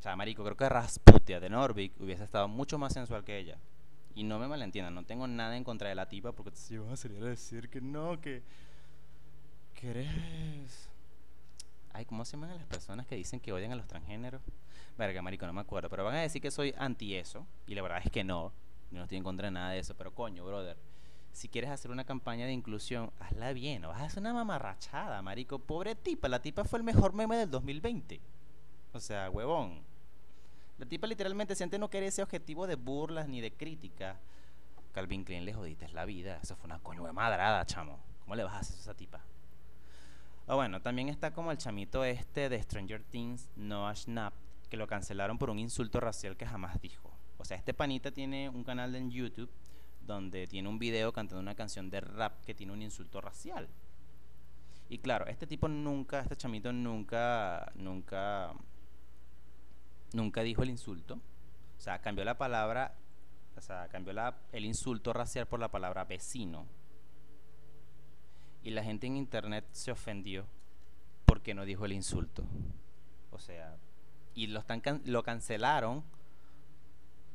O 0.00 0.02
sea, 0.02 0.16
marico, 0.16 0.42
creo 0.42 0.56
que 0.56 0.68
Rasputia 0.68 1.38
de 1.38 1.48
Norvik 1.48 1.92
hubiese 2.00 2.24
estado 2.24 2.48
mucho 2.48 2.76
más 2.76 2.92
sensual 2.92 3.22
que 3.22 3.38
ella. 3.38 3.56
Y 4.16 4.24
no 4.24 4.40
me 4.40 4.48
malentiendan, 4.48 4.94
no 4.96 5.04
tengo 5.04 5.28
nada 5.28 5.56
en 5.56 5.62
contra 5.62 5.88
de 5.88 5.94
la 5.94 6.08
tipa 6.08 6.32
porque 6.32 6.50
si 6.56 6.76
vas 6.76 6.90
a 6.90 6.96
salir 6.96 7.22
a 7.22 7.28
decir 7.28 7.70
que 7.70 7.80
no, 7.80 8.20
que 8.20 8.42
que 9.74 9.90
eres 9.90 10.88
Ay, 11.94 12.04
¿cómo 12.04 12.24
se 12.24 12.32
llaman 12.32 12.56
las 12.56 12.66
personas 12.66 13.06
que 13.06 13.16
dicen 13.16 13.38
que 13.38 13.52
odian 13.52 13.72
a 13.72 13.76
los 13.76 13.86
transgéneros? 13.86 14.42
Verga, 14.96 15.22
marico, 15.22 15.46
no 15.46 15.52
me 15.52 15.60
acuerdo, 15.60 15.88
pero 15.90 16.04
van 16.04 16.16
a 16.16 16.20
decir 16.20 16.40
que 16.40 16.50
soy 16.50 16.74
anti 16.78 17.14
eso 17.14 17.46
y 17.66 17.74
la 17.74 17.82
verdad 17.82 18.00
es 18.04 18.10
que 18.10 18.24
no. 18.24 18.52
Yo 18.92 18.98
no 18.98 19.04
estoy 19.04 19.18
en 19.18 19.24
contra 19.24 19.46
de 19.46 19.52
nada 19.52 19.70
de 19.70 19.78
eso, 19.78 19.96
pero 19.96 20.14
coño, 20.14 20.44
brother, 20.44 20.76
si 21.32 21.48
quieres 21.48 21.70
hacer 21.70 21.90
una 21.90 22.04
campaña 22.04 22.46
de 22.46 22.52
inclusión, 22.52 23.10
hazla 23.18 23.52
bien, 23.54 23.82
no 23.82 23.88
vas 23.88 24.02
a 24.02 24.04
hacer 24.04 24.20
una 24.20 24.34
mamarrachada, 24.34 25.22
marico. 25.22 25.58
Pobre 25.58 25.94
tipa, 25.94 26.28
la 26.28 26.42
tipa 26.42 26.64
fue 26.64 26.78
el 26.78 26.84
mejor 26.84 27.14
meme 27.14 27.36
del 27.36 27.50
2020. 27.50 28.20
O 28.92 29.00
sea, 29.00 29.30
huevón. 29.30 29.80
La 30.78 30.86
tipa 30.86 31.06
literalmente, 31.06 31.54
si 31.54 31.64
antes 31.64 31.80
no 31.80 31.88
quería 31.88 32.08
ese 32.08 32.22
objetivo 32.22 32.66
de 32.66 32.74
burlas 32.74 33.28
ni 33.28 33.40
de 33.40 33.52
crítica, 33.52 34.18
Calvin 34.92 35.24
Klein 35.24 35.46
le 35.46 35.54
jodiste 35.54 35.88
la 35.88 36.04
vida. 36.04 36.38
Eso 36.42 36.54
fue 36.56 36.66
una 36.66 36.78
coño 36.78 37.02
de 37.04 37.12
madrada, 37.12 37.64
chamo. 37.64 37.98
¿Cómo 38.20 38.34
le 38.34 38.44
vas 38.44 38.54
a 38.54 38.58
hacer 38.58 38.74
eso 38.74 38.90
a 38.90 38.92
esa 38.92 38.94
tipa? 38.94 39.20
Ah, 40.46 40.54
bueno, 40.54 40.82
también 40.82 41.08
está 41.08 41.32
como 41.32 41.50
el 41.50 41.56
chamito 41.56 42.04
este 42.04 42.48
de 42.48 42.62
Stranger 42.62 43.02
Things, 43.04 43.48
Noah 43.56 43.94
Schnapp, 43.94 44.34
que 44.68 44.76
lo 44.76 44.86
cancelaron 44.86 45.38
por 45.38 45.48
un 45.48 45.58
insulto 45.58 45.98
racial 45.98 46.36
que 46.36 46.46
jamás 46.46 46.80
dijo. 46.80 47.11
O 47.42 47.44
sea, 47.44 47.56
este 47.56 47.74
panita 47.74 48.12
tiene 48.12 48.48
un 48.48 48.62
canal 48.62 48.94
en 48.94 49.10
YouTube 49.10 49.50
donde 50.06 50.46
tiene 50.46 50.68
un 50.68 50.78
video 50.78 51.12
cantando 51.12 51.40
una 51.40 51.56
canción 51.56 51.90
de 51.90 52.00
rap 52.00 52.40
que 52.44 52.54
tiene 52.54 52.72
un 52.72 52.82
insulto 52.82 53.20
racial. 53.20 53.68
Y 54.88 54.98
claro, 54.98 55.26
este 55.26 55.48
tipo 55.48 55.66
nunca, 55.66 56.20
este 56.20 56.36
chamito 56.36 56.72
nunca, 56.72 57.72
nunca, 57.74 58.52
nunca 60.12 60.42
dijo 60.42 60.62
el 60.62 60.70
insulto. 60.70 61.14
O 61.14 61.80
sea, 61.80 62.00
cambió 62.00 62.24
la 62.24 62.38
palabra, 62.38 62.94
o 63.56 63.60
sea, 63.60 63.88
cambió 63.88 64.12
la, 64.12 64.36
el 64.52 64.64
insulto 64.64 65.12
racial 65.12 65.46
por 65.46 65.58
la 65.58 65.68
palabra 65.68 66.04
vecino. 66.04 66.64
Y 68.62 68.70
la 68.70 68.84
gente 68.84 69.08
en 69.08 69.16
internet 69.16 69.64
se 69.72 69.90
ofendió 69.90 70.46
porque 71.24 71.54
no 71.54 71.64
dijo 71.64 71.86
el 71.86 71.92
insulto. 71.92 72.44
O 73.32 73.40
sea, 73.40 73.78
Y 74.36 74.46
lo, 74.46 74.60
están 74.60 74.80
lo 75.06 75.24
cancelaron 75.24 76.04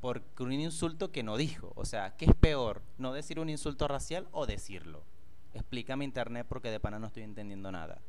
por 0.02 0.24
un 0.40 0.52
insulto 0.52 1.12
que 1.12 1.24
no 1.24 1.38
dijo. 1.38 1.74
O 1.76 1.86
sea, 1.86 2.16
¿qué 2.18 2.26
es 2.26 2.36
peor? 2.36 2.82
¿No 2.98 3.14
decir 3.14 3.40
un 3.40 3.50
insulto 3.50 3.88
racial 3.88 4.28
o 4.32 4.46
decirlo? 4.46 5.04
Explícame 5.54 6.06
internet 6.06 6.46
porque 6.48 6.72
de 6.72 6.80
pana 6.80 7.00
no 7.00 7.08
estoy 7.08 7.24
entendiendo 7.24 7.72
nada. 7.72 8.02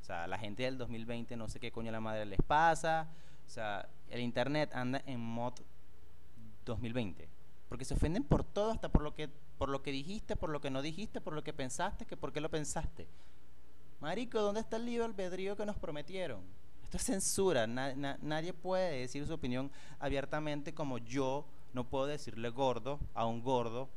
O 0.00 0.04
sea, 0.04 0.26
la 0.26 0.38
gente 0.38 0.64
del 0.64 0.78
2020 0.78 1.36
no 1.36 1.48
sé 1.48 1.60
qué 1.60 1.70
coño 1.70 1.92
la 1.92 2.00
madre 2.00 2.26
les 2.26 2.42
pasa. 2.42 3.08
O 3.46 3.50
sea, 3.50 3.88
el 4.10 4.20
internet 4.20 4.70
anda 4.74 5.02
en 5.06 5.20
mod 5.20 5.54
2020. 6.64 7.28
Porque 7.68 7.84
se 7.84 7.94
ofenden 7.94 8.24
por 8.24 8.44
todo, 8.44 8.72
hasta 8.72 8.88
por 8.88 9.02
lo 9.02 9.14
que 9.14 9.28
por 9.58 9.68
lo 9.68 9.82
que 9.82 9.90
dijiste, 9.90 10.36
por 10.36 10.50
lo 10.50 10.60
que 10.60 10.70
no 10.70 10.82
dijiste, 10.82 11.20
por 11.20 11.34
lo 11.34 11.42
que 11.42 11.52
pensaste, 11.52 12.06
que 12.06 12.16
por 12.16 12.32
qué 12.32 12.40
lo 12.40 12.48
pensaste. 12.48 13.08
Marico, 14.00 14.40
¿dónde 14.40 14.60
está 14.60 14.76
el 14.76 14.86
libre 14.86 15.04
albedrío 15.04 15.56
que 15.56 15.66
nos 15.66 15.76
prometieron? 15.76 16.42
Esto 16.88 16.96
es 16.96 17.02
censura. 17.02 17.66
na- 17.66 17.94
na- 17.94 18.18
nadie 18.22 18.54
puede 18.54 19.00
decir 19.00 19.26
su 19.26 19.34
opinión 19.34 19.70
abiertamente 19.98 20.72
como 20.72 20.96
yo 20.96 21.44
no 21.74 21.84
puedo 21.84 22.06
decirle 22.06 22.48
gordo 22.48 22.98
a 23.12 23.26
un 23.26 23.42
gordo 23.42 23.90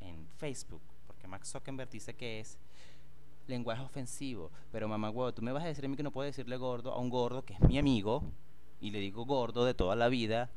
en 0.00 0.26
Facebook. 0.38 0.80
Porque 1.06 1.26
Max 1.28 1.50
Zuckerberg 1.52 1.90
dice 1.90 2.14
que 2.14 2.40
es 2.40 2.56
lenguaje 3.46 3.82
ofensivo. 3.82 4.50
Pero 4.72 4.88
mamá 4.88 5.10
huevo, 5.10 5.34
tú 5.34 5.42
me 5.42 5.52
vas 5.52 5.64
a 5.64 5.66
decir 5.66 5.84
a 5.84 5.88
mí 5.88 5.96
que 5.96 6.02
no 6.02 6.12
puedo 6.12 6.24
decirle 6.24 6.56
gordo 6.56 6.92
a 6.94 6.98
un 6.98 7.10
gordo 7.10 7.44
que 7.44 7.52
es 7.52 7.60
mi 7.60 7.78
amigo 7.78 8.22
y 8.80 8.90
le 8.90 9.00
digo 9.00 9.26
gordo 9.26 9.66
de 9.66 9.74
toda 9.74 9.94
la 9.94 10.08
vida. 10.08 10.48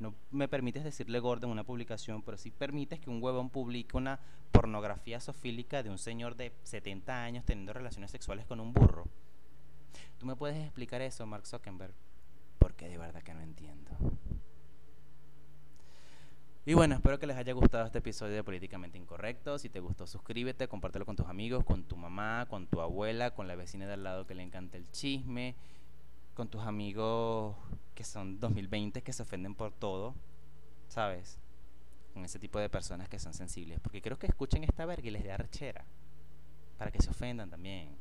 No 0.00 0.16
me 0.32 0.48
permites 0.48 0.82
decirle 0.82 1.20
gordo 1.20 1.46
en 1.46 1.52
una 1.52 1.62
publicación, 1.62 2.22
pero 2.22 2.36
sí 2.36 2.50
permites 2.50 2.98
que 2.98 3.10
un 3.10 3.22
huevón 3.22 3.48
publique 3.48 3.96
una 3.96 4.18
pornografía 4.50 5.20
sofílica 5.20 5.84
de 5.84 5.90
un 5.90 5.98
señor 5.98 6.34
de 6.34 6.50
70 6.64 7.22
años 7.22 7.44
teniendo 7.44 7.72
relaciones 7.72 8.10
sexuales 8.10 8.44
con 8.44 8.58
un 8.58 8.72
burro. 8.72 9.04
¿Tú 10.18 10.26
me 10.26 10.36
puedes 10.36 10.56
explicar 10.62 11.02
eso, 11.02 11.26
Mark 11.26 11.46
Zuckerberg? 11.46 11.94
Porque 12.58 12.88
de 12.88 12.98
verdad 12.98 13.22
que 13.22 13.34
no 13.34 13.40
entiendo. 13.40 13.90
Y 16.64 16.74
bueno, 16.74 16.94
espero 16.94 17.18
que 17.18 17.26
les 17.26 17.36
haya 17.36 17.52
gustado 17.54 17.86
este 17.86 17.98
episodio 17.98 18.36
de 18.36 18.44
Políticamente 18.44 18.96
Incorrecto. 18.96 19.58
Si 19.58 19.68
te 19.68 19.80
gustó, 19.80 20.06
suscríbete, 20.06 20.68
compártelo 20.68 21.04
con 21.04 21.16
tus 21.16 21.26
amigos, 21.26 21.64
con 21.64 21.82
tu 21.82 21.96
mamá, 21.96 22.46
con 22.48 22.68
tu 22.68 22.80
abuela, 22.80 23.32
con 23.32 23.48
la 23.48 23.56
vecina 23.56 23.88
de 23.88 23.94
al 23.94 24.04
lado 24.04 24.28
que 24.28 24.36
le 24.36 24.44
encanta 24.44 24.76
el 24.76 24.88
chisme, 24.92 25.56
con 26.34 26.48
tus 26.48 26.62
amigos 26.62 27.56
que 27.96 28.04
son 28.04 28.38
2020 28.38 29.02
que 29.02 29.12
se 29.12 29.24
ofenden 29.24 29.56
por 29.56 29.72
todo, 29.72 30.14
¿sabes? 30.86 31.36
Con 32.14 32.24
ese 32.24 32.38
tipo 32.38 32.60
de 32.60 32.68
personas 32.68 33.08
que 33.08 33.18
son 33.18 33.34
sensibles. 33.34 33.80
Porque 33.80 34.00
creo 34.00 34.16
que 34.16 34.28
escuchen 34.28 34.62
esta 34.62 34.86
verga 34.86 35.08
y 35.08 35.10
les 35.10 35.24
dé. 35.24 35.36
Para 36.78 36.92
que 36.92 37.02
se 37.02 37.10
ofendan 37.10 37.50
también. 37.50 37.96